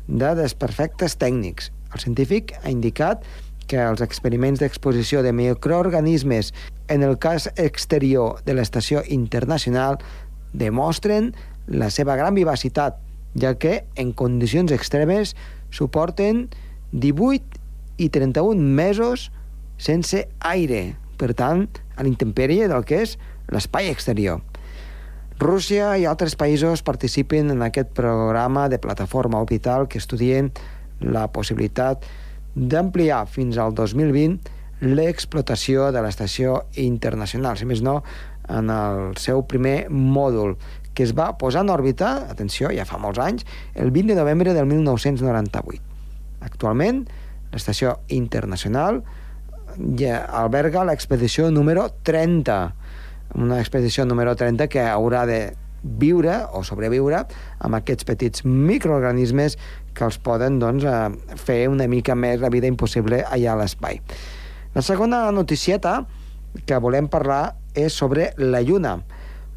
de 0.08 0.34
desperfectes 0.36 1.16
tècnics. 1.22 1.70
El 1.94 2.02
científic 2.02 2.56
ha 2.64 2.72
indicat 2.74 3.22
que 3.68 3.80
els 3.82 4.04
experiments 4.06 4.62
d'exposició 4.62 5.24
de 5.24 5.34
microorganismes 5.34 6.54
en 6.88 7.04
el 7.04 7.18
cas 7.18 7.50
exterior 7.56 8.42
de 8.46 8.56
l'estació 8.58 9.04
internacional 9.08 10.00
demostren 10.54 11.34
la 11.68 11.90
seva 11.90 12.16
gran 12.20 12.36
vivacitat, 12.36 13.00
ja 13.40 13.56
que 13.56 13.84
en 13.96 14.14
condicions 14.14 14.72
extremes 14.72 15.36
suporten 15.72 16.50
18 16.92 17.62
i 17.98 18.10
31 18.10 18.62
mesos 18.62 19.32
sense 19.78 20.28
aire, 20.40 20.96
per 21.18 21.34
tant, 21.34 21.68
a 21.96 22.04
l'intempèrie 22.06 22.68
del 22.70 22.86
que 22.86 23.02
és 23.06 23.18
l'espai 23.50 23.90
exterior. 23.90 24.42
Rússia 25.42 25.96
i 25.98 26.06
altres 26.06 26.38
països 26.40 26.84
participen 26.86 27.50
en 27.52 27.64
aquest 27.66 27.90
programa 27.98 28.68
de 28.70 28.78
plataforma 28.80 29.42
orbital 29.42 29.88
que 29.90 29.98
estudien 29.98 30.52
la 31.02 31.26
possibilitat 31.34 32.06
d'ampliar 32.56 33.24
fins 33.30 33.58
al 33.58 33.74
2020 33.74 34.52
l'explotació 34.84 35.92
de 35.96 36.02
l'estació 36.04 36.64
internacional, 36.82 37.58
si 37.58 37.66
més 37.66 37.82
no, 37.86 38.02
en 38.52 38.70
el 38.74 39.16
seu 39.22 39.46
primer 39.48 39.88
mòdul, 39.90 40.58
que 40.94 41.06
es 41.08 41.14
va 41.18 41.32
posar 41.40 41.64
en 41.64 41.72
òrbita, 41.74 42.14
atenció, 42.30 42.70
ja 42.76 42.86
fa 42.86 43.00
molts 43.02 43.22
anys, 43.24 43.48
el 43.74 43.92
20 43.96 44.14
de 44.14 44.20
novembre 44.20 44.54
del 44.54 44.68
1998. 44.70 45.82
Actualment, 46.44 47.06
l'estació 47.54 47.98
internacional 48.14 49.02
ja 49.98 50.20
alberga 50.44 50.84
l'expedició 50.86 51.50
número 51.52 51.88
30, 52.06 52.58
una 53.40 53.60
expedició 53.62 54.06
número 54.06 54.36
30 54.38 54.68
que 54.70 54.84
haurà 54.86 55.26
de 55.26 55.42
viure 55.84 56.36
o 56.56 56.62
sobreviure 56.64 57.24
amb 57.60 57.78
aquests 57.80 58.08
petits 58.08 58.46
microorganismes 58.46 59.58
que 59.94 60.06
els 60.08 60.18
poden 60.18 60.60
doncs, 60.60 60.84
eh, 60.84 61.38
fer 61.38 61.68
una 61.70 61.88
mica 61.88 62.16
més 62.16 62.42
la 62.42 62.52
vida 62.54 62.68
impossible 62.68 63.24
allà 63.24 63.54
a 63.54 63.60
l'espai. 63.62 64.02
La 64.74 64.82
segona 64.82 65.26
noticieta 65.32 66.02
que 66.66 66.78
volem 66.82 67.08
parlar 67.08 67.56
és 67.74 67.94
sobre 67.94 68.32
la 68.38 68.62
Lluna. 68.62 68.98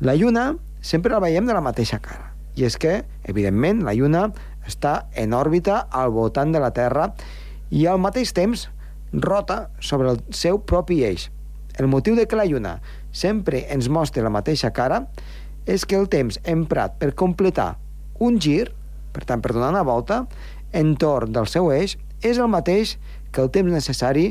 La 0.01 0.15
Lluna 0.17 0.55
sempre 0.81 1.13
la 1.13 1.21
veiem 1.21 1.47
de 1.47 1.57
la 1.57 1.65
mateixa 1.65 1.99
cara. 2.01 2.33
I 2.57 2.65
és 2.69 2.77
que, 2.81 3.03
evidentment, 3.25 3.83
la 3.85 3.95
Lluna 3.97 4.31
està 4.67 5.07
en 5.15 5.35
òrbita 5.37 5.87
al 5.93 6.13
voltant 6.13 6.53
de 6.53 6.61
la 6.63 6.73
Terra 6.77 7.11
i 7.71 7.87
al 7.87 8.01
mateix 8.01 8.33
temps 8.37 8.69
rota 9.13 9.71
sobre 9.81 10.13
el 10.15 10.23
seu 10.35 10.61
propi 10.61 11.03
eix. 11.05 11.31
El 11.77 11.89
motiu 11.93 12.17
de 12.17 12.27
que 12.27 12.37
la 12.39 12.47
Lluna 12.49 12.79
sempre 13.13 13.65
ens 13.73 13.89
mostra 13.93 14.25
la 14.25 14.33
mateixa 14.33 14.73
cara 14.73 15.05
és 15.67 15.85
que 15.85 15.99
el 15.99 16.09
temps 16.09 16.39
emprat 16.45 16.97
per 17.01 17.15
completar 17.19 17.75
un 18.23 18.41
gir 18.41 18.71
per 19.17 19.25
tant, 19.25 19.41
per 19.41 19.55
donar 19.57 19.73
una 19.73 19.85
volta, 19.87 20.27
entorn 20.77 21.33
del 21.33 21.49
seu 21.49 21.71
eix, 21.73 21.97
és 22.21 22.37
el 22.37 22.51
mateix 22.53 22.99
que 23.33 23.41
el 23.41 23.53
temps 23.55 23.73
necessari 23.73 24.31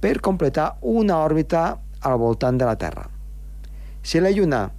per 0.00 0.20
completar 0.24 0.78
una 0.80 1.20
òrbita 1.20 1.66
al 2.00 2.16
voltant 2.18 2.56
de 2.58 2.68
la 2.68 2.78
Terra. 2.80 3.04
Si 4.02 4.20
la 4.20 4.32
Lluna 4.32 4.70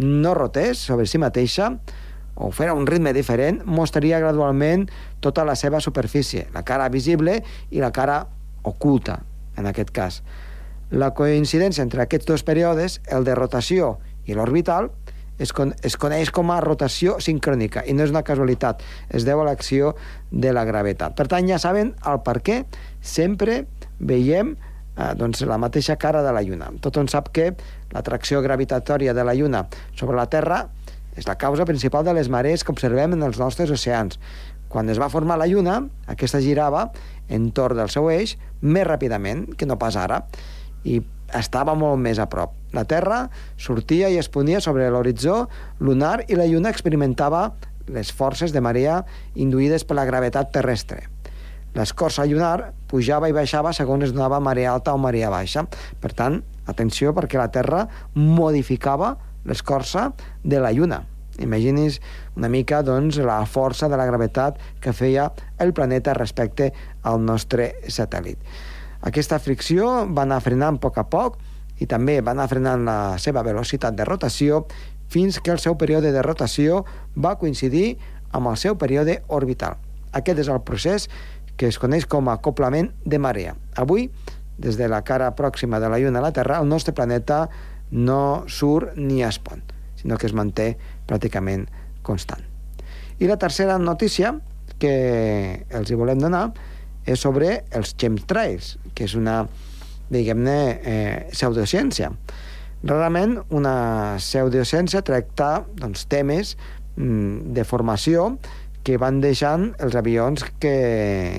no 0.00 0.32
rotés 0.34 0.80
sobre 0.80 1.06
si 1.06 1.20
mateixa, 1.20 1.68
o 2.34 2.48
fera 2.50 2.72
un 2.74 2.88
ritme 2.88 3.12
diferent, 3.12 3.60
mostraria 3.68 4.18
gradualment 4.22 4.86
tota 5.20 5.44
la 5.44 5.54
seva 5.54 5.82
superfície, 5.84 6.46
la 6.56 6.64
cara 6.64 6.88
visible 6.88 7.42
i 7.70 7.84
la 7.84 7.92
cara 7.92 8.24
oculta, 8.64 9.20
en 9.60 9.68
aquest 9.68 9.92
cas. 9.92 10.22
La 10.90 11.12
coincidència 11.16 11.84
entre 11.84 12.02
aquests 12.02 12.26
dos 12.28 12.42
períodes, 12.42 13.00
el 13.12 13.28
de 13.28 13.36
rotació 13.36 13.98
i 14.24 14.34
l'orbital, 14.34 14.90
es, 15.42 15.52
con, 15.52 15.74
es 15.82 15.98
coneix 15.98 16.30
com 16.34 16.52
a 16.54 16.60
rotació 16.62 17.18
sincrònica 17.22 17.82
i 17.88 17.94
no 17.96 18.06
és 18.06 18.12
una 18.14 18.22
casualitat, 18.26 18.82
es 19.10 19.26
deu 19.26 19.42
a 19.42 19.46
l'acció 19.48 19.94
de 20.30 20.52
la 20.54 20.64
gravetat. 20.68 21.16
Per 21.18 21.26
tant, 21.30 21.48
ja 21.50 21.58
saben 21.62 21.94
el 22.08 22.22
per 22.26 22.38
què 22.46 22.62
sempre 23.02 23.64
veiem 23.98 24.54
eh, 24.54 25.12
doncs, 25.18 25.42
la 25.48 25.58
mateixa 25.60 25.98
cara 26.00 26.22
de 26.24 26.32
la 26.34 26.44
Lluna. 26.46 26.70
Tothom 26.84 27.10
sap 27.10 27.32
que 27.34 27.50
l'atracció 27.92 28.42
gravitatòria 28.44 29.14
de 29.16 29.26
la 29.26 29.34
Lluna 29.38 29.66
sobre 29.98 30.16
la 30.18 30.28
Terra 30.30 30.64
és 31.18 31.26
la 31.28 31.36
causa 31.36 31.66
principal 31.68 32.06
de 32.06 32.14
les 32.16 32.30
marees 32.32 32.64
que 32.64 32.72
observem 32.72 33.18
en 33.18 33.26
els 33.26 33.40
nostres 33.42 33.70
oceans. 33.74 34.20
Quan 34.72 34.88
es 34.88 35.00
va 35.00 35.10
formar 35.12 35.36
la 35.36 35.48
Lluna, 35.50 35.82
aquesta 36.08 36.40
girava 36.40 36.86
entorn 37.32 37.76
del 37.76 37.90
seu 37.92 38.08
eix 38.12 38.38
més 38.62 38.86
ràpidament 38.88 39.50
que 39.58 39.68
no 39.68 39.76
pas 39.80 39.98
ara 40.00 40.22
i 40.88 41.02
estava 41.34 41.74
molt 41.78 42.00
més 42.02 42.20
a 42.22 42.28
prop. 42.30 42.54
La 42.72 42.84
Terra 42.88 43.26
sortia 43.60 44.08
i 44.12 44.18
es 44.20 44.30
ponia 44.32 44.60
sobre 44.60 44.88
l'horitzó 44.90 45.46
lunar 45.80 46.22
i 46.28 46.38
la 46.38 46.46
Lluna 46.48 46.72
experimentava 46.72 47.50
les 47.92 48.12
forces 48.12 48.52
de 48.52 48.62
marea 48.62 49.02
induïdes 49.34 49.84
per 49.84 49.98
la 49.98 50.06
gravetat 50.08 50.52
terrestre. 50.54 51.02
L'escorça 51.72 52.26
lunar 52.28 52.72
pujava 52.88 53.30
i 53.30 53.36
baixava 53.36 53.72
segons 53.72 54.04
es 54.04 54.12
donava 54.12 54.40
marea 54.44 54.74
alta 54.74 54.92
o 54.92 55.00
marea 55.00 55.30
baixa. 55.32 55.64
Per 56.00 56.12
tant, 56.12 56.42
atenció 56.68 57.14
perquè 57.16 57.40
la 57.40 57.48
Terra 57.52 57.86
modificava 58.14 59.16
l'escorça 59.48 60.10
de 60.44 60.60
la 60.60 60.72
Lluna. 60.72 61.00
Imagini's 61.40 61.96
una 62.36 62.50
mica 62.52 62.82
doncs, 62.84 63.16
la 63.24 63.40
força 63.48 63.88
de 63.88 63.96
la 63.96 64.04
gravetat 64.04 64.60
que 64.84 64.92
feia 64.92 65.30
el 65.64 65.72
planeta 65.72 66.12
respecte 66.12 66.72
al 67.08 67.24
nostre 67.24 67.72
satèl·lit. 67.88 68.36
Aquesta 69.02 69.40
fricció 69.42 70.06
va 70.06 70.22
anar 70.22 70.40
frenant 70.44 70.78
a 70.78 70.82
poc 70.82 70.98
a 71.02 71.04
poc 71.10 71.38
i 71.82 71.88
també 71.90 72.20
va 72.22 72.36
anar 72.36 72.46
frenant 72.50 72.84
la 72.86 73.18
seva 73.18 73.42
velocitat 73.42 73.96
de 73.98 74.06
rotació 74.06 74.62
fins 75.10 75.40
que 75.42 75.50
el 75.50 75.58
seu 75.58 75.74
període 75.76 76.12
de 76.14 76.22
rotació 76.22 76.84
va 77.18 77.34
coincidir 77.40 77.96
amb 78.32 78.48
el 78.52 78.56
seu 78.56 78.78
període 78.78 79.18
orbital. 79.26 79.74
Aquest 80.12 80.44
és 80.44 80.48
el 80.52 80.62
procés 80.62 81.08
que 81.58 81.68
es 81.68 81.78
coneix 81.82 82.06
com 82.06 82.30
a 82.30 82.38
acoplament 82.38 82.92
de 83.04 83.18
marea. 83.18 83.56
Avui, 83.76 84.08
des 84.62 84.78
de 84.78 84.88
la 84.88 85.02
cara 85.04 85.34
pròxima 85.36 85.80
de 85.82 85.90
la 85.90 85.98
Lluna 85.98 86.22
a 86.22 86.28
la 86.28 86.32
Terra, 86.32 86.60
el 86.62 86.68
nostre 86.68 86.94
planeta 86.94 87.48
no 87.90 88.44
surt 88.48 88.96
ni 88.96 89.22
es 89.26 89.38
pon, 89.42 89.60
sinó 90.00 90.16
que 90.16 90.30
es 90.30 90.34
manté 90.36 90.76
pràcticament 91.10 91.66
constant. 92.06 92.46
I 93.18 93.28
la 93.28 93.36
tercera 93.36 93.78
notícia 93.78 94.32
que 94.78 95.66
els 95.70 95.90
hi 95.90 95.98
volem 95.98 96.22
donar 96.22 96.46
és 97.06 97.20
sobre 97.20 97.62
els 97.74 97.94
chemtrails, 97.98 98.76
que 98.94 99.06
és 99.08 99.16
una, 99.18 99.42
diguem-ne, 100.12 100.58
eh, 100.82 101.28
pseudociència. 101.32 102.12
Rarament 102.82 103.36
una 103.54 104.16
pseudociència 104.18 105.04
tracta 105.06 105.62
doncs, 105.78 106.06
temes 106.10 106.56
mm, 106.96 107.54
de 107.54 107.64
formació 107.64 108.32
que 108.82 108.96
van 108.98 109.20
deixant 109.22 109.68
els 109.82 109.94
avions 109.98 110.42
que 110.62 110.74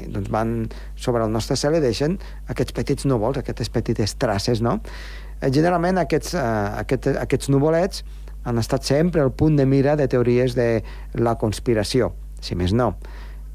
doncs, 0.07 0.29
van 0.31 0.55
sobre 0.95 1.25
el 1.27 1.33
nostre 1.35 1.57
cel 1.59 1.75
i 1.75 1.83
deixen 1.83 2.15
aquests 2.51 2.75
petits 2.75 3.07
núvols, 3.09 3.39
aquestes 3.41 3.71
petites 3.73 4.15
traces, 4.15 4.63
no? 4.63 4.79
Eh, 5.41 5.51
generalment 5.51 5.99
aquests, 5.99 6.37
eh, 6.39 6.45
aquests, 6.83 7.17
aquests 7.19 7.51
nuvolets 7.51 8.05
han 8.47 8.59
estat 8.59 8.87
sempre 8.87 9.23
el 9.23 9.31
punt 9.31 9.59
de 9.59 9.65
mira 9.67 9.97
de 9.99 10.07
teories 10.07 10.55
de 10.55 10.83
la 11.19 11.35
conspiració, 11.39 12.13
si 12.43 12.55
més 12.59 12.73
no. 12.75 12.93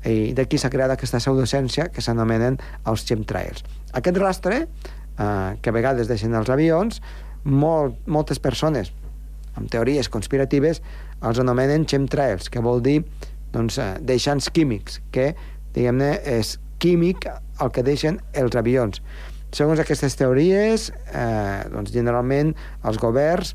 I 0.09 0.33
d'aquí 0.37 0.59
s'ha 0.61 0.71
creat 0.73 0.95
aquesta 0.95 1.21
pseudocència 1.21 1.89
que 1.93 2.05
s'anomenen 2.05 2.57
els 2.89 3.05
chemtrails. 3.09 3.65
Aquest 3.99 4.21
rastre, 4.21 4.63
eh, 4.65 5.57
que 5.61 5.71
a 5.71 5.77
vegades 5.77 6.09
deixen 6.09 6.35
els 6.35 6.49
avions, 6.49 7.03
molt, 7.45 7.99
moltes 8.07 8.41
persones 8.41 8.93
amb 9.59 9.71
teories 9.73 10.09
conspiratives 10.09 10.81
els 11.27 11.41
anomenen 11.43 11.87
chemtrails, 11.89 12.49
que 12.49 12.63
vol 12.63 12.83
dir 12.83 13.03
doncs, 13.53 13.79
eh, 13.79 13.97
deixants 14.01 14.51
químics, 14.55 15.01
que, 15.11 15.35
diguem-ne, 15.75 16.13
és 16.39 16.59
químic 16.79 17.27
el 17.29 17.73
que 17.75 17.83
deixen 17.83 18.21
els 18.39 18.55
avions. 18.57 19.03
Segons 19.51 19.81
aquestes 19.81 20.15
teories, 20.17 20.93
eh, 21.13 21.65
doncs, 21.73 21.91
generalment 21.93 22.55
els 22.85 22.99
governs 22.99 23.55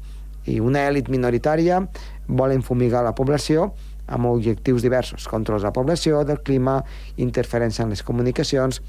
i 0.49 0.59
una 0.59 0.87
èlit 0.89 1.07
minoritària 1.09 1.79
volen 2.27 2.63
fumigar 2.63 3.03
la 3.03 3.15
població 3.15 3.71
amb 4.07 4.27
objectius 4.31 4.83
diversos, 4.83 5.27
control 5.31 5.61
de 5.61 5.69
la 5.69 5.73
població, 5.75 6.23
del 6.27 6.41
clima, 6.43 6.81
interferència 7.17 7.85
en 7.85 7.93
les 7.93 8.03
comunicacions, 8.03 8.81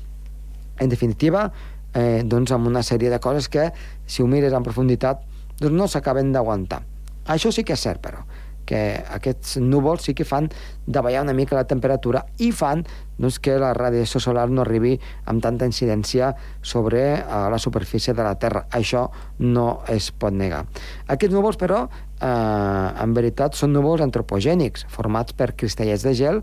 en 0.81 0.91
definitiva, 0.91 1.51
eh, 1.95 2.23
doncs 2.27 2.53
amb 2.53 2.67
una 2.67 2.83
sèrie 2.83 3.11
de 3.11 3.21
coses 3.23 3.49
que, 3.49 3.71
si 4.07 4.23
ho 4.23 4.27
mires 4.27 4.53
en 4.53 4.67
profunditat, 4.67 5.23
doncs 5.61 5.79
no 5.79 5.87
s'acaben 5.89 6.33
d'aguantar. 6.35 6.83
Això 7.31 7.53
sí 7.55 7.65
que 7.65 7.77
és 7.79 7.87
cert, 7.87 8.03
però, 8.03 8.25
que 8.67 8.81
aquests 9.17 9.59
núvols 9.61 10.07
sí 10.09 10.15
que 10.17 10.25
fan 10.25 10.49
davallar 10.87 11.23
una 11.25 11.35
mica 11.37 11.57
la 11.57 11.67
temperatura 11.69 12.25
i 12.41 12.51
fan 12.53 12.85
doncs, 13.19 13.39
que 13.39 13.59
la 13.61 13.73
radiació 13.77 14.21
solar 14.21 14.49
no 14.51 14.65
arribi 14.65 14.95
amb 15.31 15.43
tanta 15.45 15.69
incidència 15.69 16.33
sobre 16.63 17.05
uh, 17.21 17.47
la 17.53 17.61
superfície 17.63 18.15
de 18.17 18.25
la 18.27 18.35
Terra. 18.41 18.65
Això 18.73 19.07
no 19.39 19.85
es 19.93 20.11
pot 20.11 20.35
negar. 20.35 20.65
Aquests 21.07 21.37
núvols, 21.37 21.61
però, 21.61 21.85
eh, 22.21 23.03
en 23.05 23.17
veritat 23.17 23.59
són 23.59 23.75
núvols 23.75 24.05
antropogènics, 24.05 24.87
formats 24.93 25.37
per 25.37 25.53
cristallets 25.59 26.07
de 26.07 26.15
gel 26.19 26.43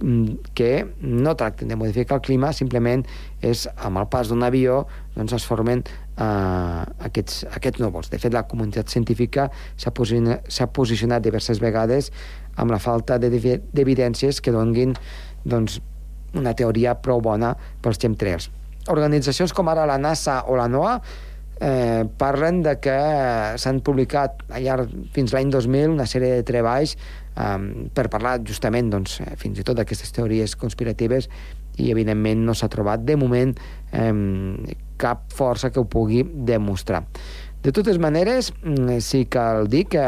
Mm, 0.00 0.38
que 0.54 0.86
no 1.00 1.34
tracten 1.34 1.66
de 1.66 1.74
modificar 1.74 2.20
el 2.20 2.22
clima, 2.22 2.52
simplement 2.54 3.00
és 3.42 3.64
amb 3.82 3.98
el 3.98 4.04
pas 4.06 4.28
d'un 4.30 4.44
avió 4.46 4.84
doncs 5.16 5.32
es 5.34 5.46
formen 5.48 5.82
eh, 5.82 6.82
aquests, 7.08 7.40
aquests 7.58 7.82
núvols. 7.82 8.06
De 8.12 8.20
fet, 8.22 8.30
la 8.30 8.44
comunitat 8.46 8.94
científica 8.94 9.48
s'ha 9.74 9.90
posicionat, 9.90 10.46
posicionat 10.76 11.24
diverses 11.24 11.58
vegades 11.58 12.12
amb 12.54 12.70
la 12.70 12.78
falta 12.78 13.18
d'evidències 13.18 14.38
que 14.38 14.54
donguin 14.54 14.94
doncs, 15.42 15.80
una 16.38 16.54
teoria 16.54 16.94
prou 17.02 17.18
bona 17.18 17.56
pels 17.82 17.98
chemtrails. 17.98 18.52
Organitzacions 18.94 19.50
com 19.50 19.66
ara 19.66 19.88
la 19.88 19.98
NASA 19.98 20.44
o 20.46 20.54
la 20.54 20.68
NOAA 20.70 21.00
eh, 21.60 22.04
parlen 22.18 22.62
de 22.62 22.76
que 22.82 22.96
s'han 23.58 23.80
publicat 23.84 24.42
al 24.48 24.64
llarg 24.64 24.92
fins 25.14 25.34
l'any 25.34 25.52
2000 25.54 25.94
una 25.96 26.06
sèrie 26.06 26.38
de 26.38 26.46
treballs 26.46 26.96
eh, 26.96 27.88
per 27.94 28.08
parlar 28.12 28.38
justament 28.46 28.90
doncs, 28.94 29.20
eh, 29.24 29.34
fins 29.40 29.58
i 29.58 29.66
tot 29.66 29.78
d'aquestes 29.78 30.14
teories 30.16 30.56
conspiratives 30.56 31.28
i 31.78 31.92
evidentment 31.92 32.42
no 32.46 32.54
s'ha 32.58 32.70
trobat 32.70 33.04
de 33.06 33.16
moment 33.18 33.54
eh, 33.92 34.14
cap 34.98 35.28
força 35.34 35.70
que 35.70 35.80
ho 35.80 35.86
pugui 35.86 36.24
demostrar. 36.24 37.04
De 37.62 37.72
totes 37.74 37.98
maneres, 37.98 38.52
mm, 38.62 39.00
sí 39.02 39.24
cal 39.26 39.66
dir 39.70 39.86
que 39.90 40.04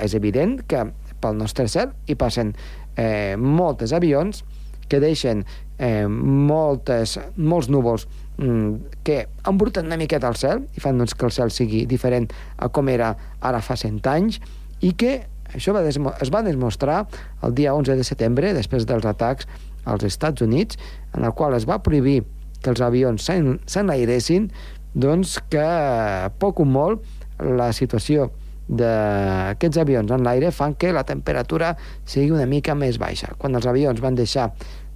és 0.00 0.14
evident 0.16 0.62
que 0.68 0.86
pel 1.20 1.36
nostre 1.36 1.68
cel 1.68 1.92
hi 2.06 2.16
passen 2.16 2.54
eh, 2.96 3.36
moltes 3.36 3.92
avions 3.92 4.44
que 4.88 5.00
deixen 5.00 5.44
eh, 5.78 6.06
moltes, 6.08 7.18
molts 7.36 7.68
núvols 7.68 8.06
mm, 8.38 9.02
que 9.04 9.26
embruten 9.46 9.86
una 9.86 9.98
miqueta 10.00 10.30
el 10.30 10.38
cel 10.40 10.64
i 10.74 10.84
fan 10.84 10.98
doncs, 10.98 11.14
que 11.14 11.26
el 11.28 11.34
cel 11.34 11.52
sigui 11.54 11.84
diferent 11.90 12.30
a 12.56 12.70
com 12.72 12.88
era 12.88 13.14
ara 13.40 13.60
fa 13.64 13.76
100 13.76 14.00
anys 14.14 14.40
i 14.80 14.94
que 14.98 15.20
això 15.54 15.72
va 15.72 15.82
es 15.84 16.30
va 16.32 16.42
demostrar 16.44 17.06
el 17.42 17.54
dia 17.54 17.74
11 17.74 17.96
de 17.96 18.04
setembre, 18.04 18.52
després 18.54 18.84
dels 18.86 19.06
atacs 19.08 19.48
als 19.88 20.04
Estats 20.04 20.42
Units, 20.44 20.76
en 21.16 21.24
el 21.24 21.32
qual 21.32 21.54
es 21.56 21.64
va 21.68 21.80
prohibir 21.82 22.22
que 22.62 22.70
els 22.70 22.82
avions 22.84 23.24
s'enlairessin, 23.24 24.50
doncs 24.92 25.38
que 25.48 25.64
poc 26.42 26.60
o 26.60 26.66
molt 26.68 27.04
la 27.38 27.70
situació 27.72 28.28
d'aquests 28.68 29.80
avions 29.80 30.10
en 30.12 30.24
l'aire 30.26 30.50
fan 30.52 30.74
que 30.76 30.92
la 30.92 31.06
temperatura 31.08 31.72
sigui 32.04 32.34
una 32.34 32.46
mica 32.46 32.74
més 32.76 32.98
baixa. 33.00 33.32
Quan 33.38 33.56
els 33.56 33.68
avions 33.70 34.02
van 34.04 34.18
deixar 34.18 34.50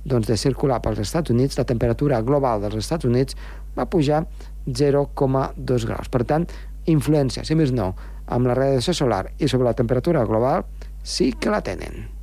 doncs, 0.04 0.28
de 0.28 0.37
circular 0.37 0.80
pels 0.82 1.02
Estats 1.02 1.30
Units, 1.35 1.59
la 1.59 1.66
temperatura 1.68 2.21
global 2.23 2.62
dels 2.64 2.80
Estats 2.82 3.09
Units 3.09 3.37
va 3.76 3.88
pujar 3.90 4.25
0,2 4.66 5.87
graus. 5.88 6.11
Per 6.12 6.25
tant, 6.28 6.47
influència, 6.90 7.44
si 7.47 7.59
més 7.59 7.73
no, 7.75 7.92
amb 8.26 8.49
la 8.50 8.59
radiació 8.59 8.94
solar 8.97 9.26
i 9.38 9.49
sobre 9.49 9.71
la 9.71 9.76
temperatura 9.78 10.25
global, 10.28 10.66
sí 11.02 11.32
que 11.38 11.50
la 11.50 11.62
tenen. 11.64 12.21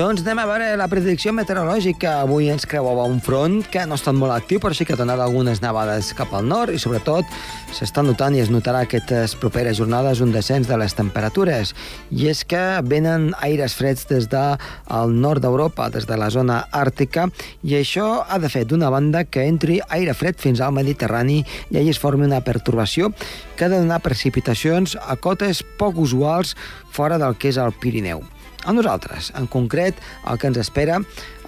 Doncs 0.00 0.22
anem 0.22 0.38
a 0.40 0.46
veure 0.48 0.66
la 0.80 0.86
predicció 0.88 1.28
meteorològica. 1.36 2.22
Avui 2.22 2.46
ens 2.48 2.62
creuava 2.64 3.02
un 3.04 3.18
front 3.20 3.58
que 3.68 3.82
no 3.84 3.92
ha 3.92 3.98
estat 4.00 4.16
molt 4.16 4.32
actiu, 4.32 4.56
però 4.62 4.72
sí 4.72 4.86
que 4.88 4.94
ha 4.94 4.96
donat 4.96 5.20
algunes 5.20 5.60
nevades 5.60 6.14
cap 6.16 6.32
al 6.32 6.46
nord 6.48 6.72
i, 6.72 6.80
sobretot, 6.80 7.28
s'està 7.76 8.00
notant 8.06 8.32
i 8.32 8.40
es 8.40 8.48
notarà 8.48 8.86
aquestes 8.86 9.34
properes 9.42 9.76
jornades 9.76 10.22
un 10.24 10.32
descens 10.32 10.70
de 10.70 10.80
les 10.80 10.96
temperatures. 10.96 11.74
I 12.16 12.30
és 12.32 12.40
que 12.48 12.62
venen 12.88 13.34
aires 13.44 13.76
freds 13.76 14.08
des 14.08 14.30
del 14.32 14.56
de 14.56 15.20
nord 15.20 15.44
d'Europa, 15.44 15.90
des 15.92 16.08
de 16.08 16.16
la 16.16 16.32
zona 16.32 16.62
àrtica, 16.72 17.28
i 17.60 17.76
això 17.82 18.24
ha 18.24 18.40
de 18.40 18.48
fer, 18.48 18.64
d'una 18.64 18.88
banda, 18.88 19.26
que 19.28 19.44
entri 19.52 19.82
aire 19.90 20.16
fred 20.16 20.40
fins 20.40 20.64
al 20.64 20.72
Mediterrani 20.80 21.42
i 21.44 21.76
allà 21.76 21.92
es 21.92 22.00
formi 22.00 22.24
una 22.24 22.40
pertorbació 22.40 23.12
que 23.52 23.68
ha 23.68 23.72
de 23.76 23.84
donar 23.84 24.00
precipitacions 24.00 24.96
a 24.96 25.20
cotes 25.20 25.60
poc 25.76 26.00
usuals 26.00 26.56
fora 26.88 27.20
del 27.20 27.36
que 27.36 27.52
és 27.52 27.60
el 27.60 27.76
Pirineu. 27.76 28.24
A 28.66 28.74
nosaltres, 28.76 29.32
en 29.38 29.46
concret, 29.48 29.96
el 30.28 30.36
que 30.38 30.50
ens 30.50 30.58
espera 30.60 30.98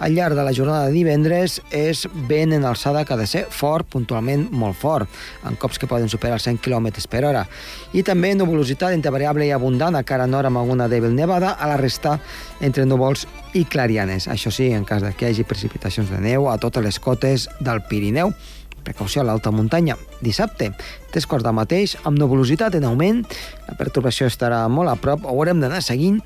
al 0.01 0.15
llarg 0.15 0.33
de 0.33 0.43
la 0.43 0.53
jornada 0.53 0.87
de 0.87 0.95
divendres 0.95 1.59
és 1.69 2.07
vent 2.27 2.55
en 2.57 2.65
alçada 2.65 3.03
que 3.05 3.13
ha 3.13 3.19
de 3.19 3.27
ser 3.29 3.43
fort, 3.53 3.85
puntualment 3.85 4.47
molt 4.49 4.79
fort, 4.81 5.19
en 5.45 5.53
cops 5.61 5.77
que 5.77 5.89
poden 5.89 6.09
superar 6.09 6.39
els 6.39 6.47
100 6.49 6.57
km 6.65 6.89
per 7.11 7.21
hora. 7.29 7.43
I 7.93 8.01
també 8.01 8.33
nuvolositat 8.33 8.95
entre 8.97 9.13
variable 9.13 9.45
i 9.45 9.53
abundant, 9.53 9.93
a 9.93 10.01
cara 10.01 10.25
nord 10.25 10.49
amb 10.49 10.63
alguna 10.63 10.89
dèbil 10.89 11.13
nevada, 11.13 11.53
a 11.53 11.69
la 11.69 11.77
resta 11.77 12.17
entre 12.65 12.87
núvols 12.89 13.27
i 13.53 13.63
clarianes. 13.69 14.25
Això 14.27 14.49
sí, 14.49 14.71
en 14.73 14.83
cas 14.83 15.05
que 15.13 15.29
hi 15.29 15.35
hagi 15.35 15.45
precipitacions 15.45 16.09
de 16.09 16.17
neu 16.17 16.49
a 16.49 16.57
totes 16.57 16.83
les 16.83 16.97
cotes 16.97 17.45
del 17.61 17.83
Pirineu, 17.91 18.33
precaució 18.83 19.21
a 19.21 19.27
l'alta 19.29 19.53
muntanya. 19.53 19.99
Dissabte, 20.25 20.73
tres 21.13 21.29
quarts 21.29 21.45
de 21.45 21.53
mateix, 21.53 21.95
amb 22.03 22.17
nuvolositat 22.17 22.75
en 22.81 22.89
augment, 22.89 23.23
la 23.69 23.77
perturbació 23.79 24.27
estarà 24.27 24.65
molt 24.67 24.89
a 24.89 24.97
prop, 24.97 25.23
ho 25.23 25.37
haurem 25.37 25.61
d'anar 25.61 25.85
seguint, 25.85 26.19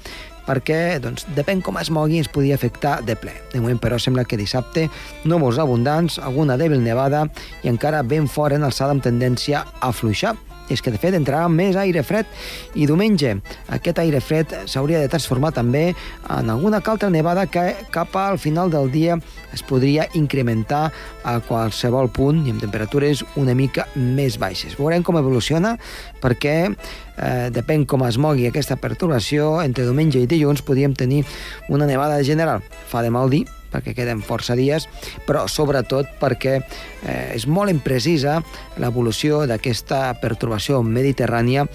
perquè, 0.48 0.98
doncs, 1.04 1.28
depèn 1.38 1.62
com 1.62 1.78
es 1.82 1.92
mogui, 1.94 2.22
ens 2.22 2.32
podia 2.32 2.56
afectar 2.56 3.02
de 3.06 3.18
ple. 3.20 3.36
De 3.54 3.62
moment, 3.62 3.80
però, 3.84 4.00
sembla 4.00 4.26
que 4.26 4.40
dissabte 4.40 4.88
núvols 5.28 5.60
abundants, 5.62 6.18
alguna 6.24 6.58
dèbil 6.58 6.82
nevada 6.82 7.28
i 7.64 7.72
encara 7.72 8.04
ben 8.04 8.32
fora 8.32 8.58
en 8.58 8.68
alçada 8.68 8.96
amb 8.96 9.04
tendència 9.06 9.66
a 9.82 9.92
fluixar 9.92 10.38
és 10.70 10.82
que 10.84 10.92
de 10.94 11.00
fet 11.02 11.16
entrarà 11.18 11.48
més 11.52 11.78
aire 11.80 12.04
fred 12.04 12.28
i 12.76 12.88
diumenge 12.90 13.38
aquest 13.74 14.02
aire 14.04 14.22
fred 14.24 14.54
s'hauria 14.66 15.02
de 15.02 15.10
transformar 15.12 15.54
també 15.56 15.90
en 15.94 16.52
alguna 16.54 16.82
altra 16.84 17.10
nevada 17.10 17.48
que 17.52 17.74
cap 17.92 18.16
al 18.16 18.40
final 18.40 18.72
del 18.72 18.92
dia 18.92 19.18
es 19.54 19.64
podria 19.64 20.08
incrementar 20.14 20.92
a 21.24 21.38
qualsevol 21.44 22.10
punt 22.14 22.46
i 22.46 22.54
amb 22.54 22.62
temperatures 22.64 23.24
una 23.40 23.56
mica 23.58 23.88
més 23.96 24.38
baixes. 24.40 24.78
Veurem 24.80 25.04
com 25.04 25.18
evoluciona 25.20 25.76
perquè 26.22 26.56
eh, 26.68 27.50
depèn 27.54 27.86
com 27.90 28.06
es 28.08 28.20
mogui 28.22 28.48
aquesta 28.48 28.78
perturbació, 28.80 29.58
entre 29.66 29.88
diumenge 29.88 30.22
i 30.22 30.30
dilluns 30.30 30.64
podríem 30.66 30.96
tenir 30.96 31.24
una 31.70 31.90
nevada 31.90 32.22
general. 32.24 32.64
Fa 32.88 33.04
de 33.04 33.12
mal 33.14 33.32
dir, 33.34 33.46
perquè 33.78 33.94
queden 33.98 34.24
força 34.26 34.58
dies, 34.58 34.88
però 35.28 35.46
sobretot 35.52 36.18
perquè 36.22 36.58
eh, 36.58 37.36
és 37.38 37.46
molt 37.46 37.72
imprecisa 37.72 38.40
l'evolució 38.82 39.46
d'aquesta 39.50 40.18
perturbació 40.22 40.82
mediterrània 40.82 41.68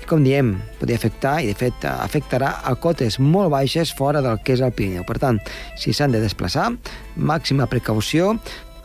i, 0.00 0.08
com 0.08 0.24
diem, 0.24 0.54
podria 0.80 0.96
afectar, 0.96 1.36
i 1.44 1.52
de 1.52 1.58
fet 1.58 1.84
afectarà 1.84 2.56
a 2.64 2.74
cotes 2.80 3.20
molt 3.20 3.52
baixes 3.52 3.92
fora 3.92 4.24
del 4.24 4.40
que 4.42 4.56
és 4.56 4.64
el 4.64 4.72
Pirineu. 4.72 5.04
Per 5.06 5.20
tant, 5.20 5.38
si 5.78 5.92
s'han 5.92 6.16
de 6.16 6.24
desplaçar, 6.24 6.70
màxima 7.16 7.68
precaució, 7.70 8.32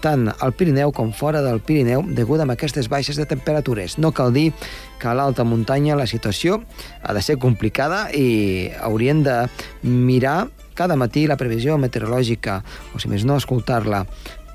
tant 0.05 0.27
al 0.29 0.53
Pirineu 0.53 0.91
com 0.93 1.09
fora 1.15 1.41
del 1.41 1.61
Pirineu 1.65 2.03
degut 2.17 2.41
a 2.43 2.47
aquestes 2.53 2.89
baixes 2.91 3.17
de 3.17 3.25
temperatures. 3.25 3.97
No 3.97 4.11
cal 4.13 4.33
dir 4.35 4.51
que 4.99 5.09
a 5.09 5.15
l'alta 5.17 5.45
muntanya 5.47 5.97
la 5.97 6.05
situació 6.05 6.61
ha 7.01 7.15
de 7.15 7.23
ser 7.25 7.39
complicada 7.41 8.05
i 8.13 8.69
haurien 8.81 9.23
de 9.25 9.39
mirar 9.81 10.45
cada 10.75 10.97
matí 10.99 11.25
la 11.27 11.39
previsió 11.39 11.79
meteorològica, 11.81 12.59
o 12.93 13.01
si 13.01 13.11
més 13.11 13.25
no, 13.25 13.39
escoltar-la 13.39 14.05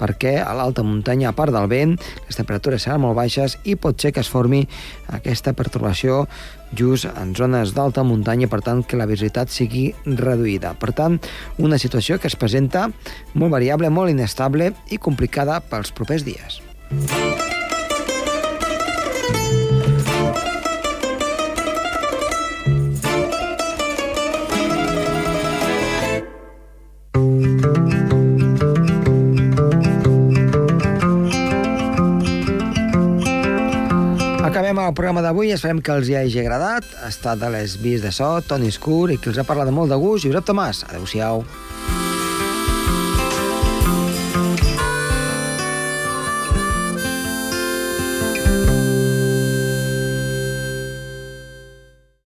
perquè 0.00 0.38
a 0.40 0.54
l'alta 0.56 0.85
muntanya, 0.87 1.30
a 1.30 1.37
part 1.37 1.52
del 1.52 1.68
vent, 1.68 1.96
les 2.24 2.38
temperatures 2.38 2.87
seran 2.87 3.02
molt 3.04 3.18
baixes 3.18 3.59
i 3.68 3.76
pot 3.76 4.00
ser 4.00 4.14
que 4.16 4.22
es 4.24 4.30
formi 4.33 4.62
aquesta 5.12 5.52
pertorbació 5.56 6.22
just 6.76 7.09
en 7.11 7.35
zones 7.37 7.74
d'alta 7.76 8.04
muntanya, 8.06 8.48
per 8.48 8.62
tant, 8.64 8.80
que 8.80 8.96
la 8.96 9.09
visibilitat 9.11 9.52
sigui 9.52 9.90
reduïda. 10.06 10.72
Per 10.80 10.94
tant, 10.96 11.18
una 11.59 11.80
situació 11.83 12.20
que 12.20 12.30
es 12.30 12.38
presenta 12.38 12.88
molt 13.35 13.52
variable, 13.52 13.92
molt 13.92 14.14
inestable 14.14 14.72
i 14.88 15.02
complicada 15.02 15.61
pels 15.61 15.92
propers 15.92 16.24
dies. 16.24 16.62
Acabem 16.90 17.29
d'avui, 35.30 35.52
esperem 35.54 35.78
que 35.78 35.94
els 35.94 36.10
hi 36.10 36.16
hagi 36.18 36.40
agradat. 36.42 36.86
Ha 37.04 37.10
estat 37.14 37.38
de 37.38 37.50
les 37.54 37.76
vis 37.78 38.02
de 38.02 38.10
so, 38.10 38.32
Toni 38.42 38.72
Escur, 38.74 39.12
i 39.14 39.18
qui 39.20 39.30
els 39.30 39.38
ha 39.38 39.46
parlat 39.46 39.70
de 39.70 39.76
molt 39.76 39.94
de 39.94 39.98
gust, 40.02 40.26
Josep 40.26 40.50
Tomàs. 40.50 40.82
Adéu-siau. 40.90 41.44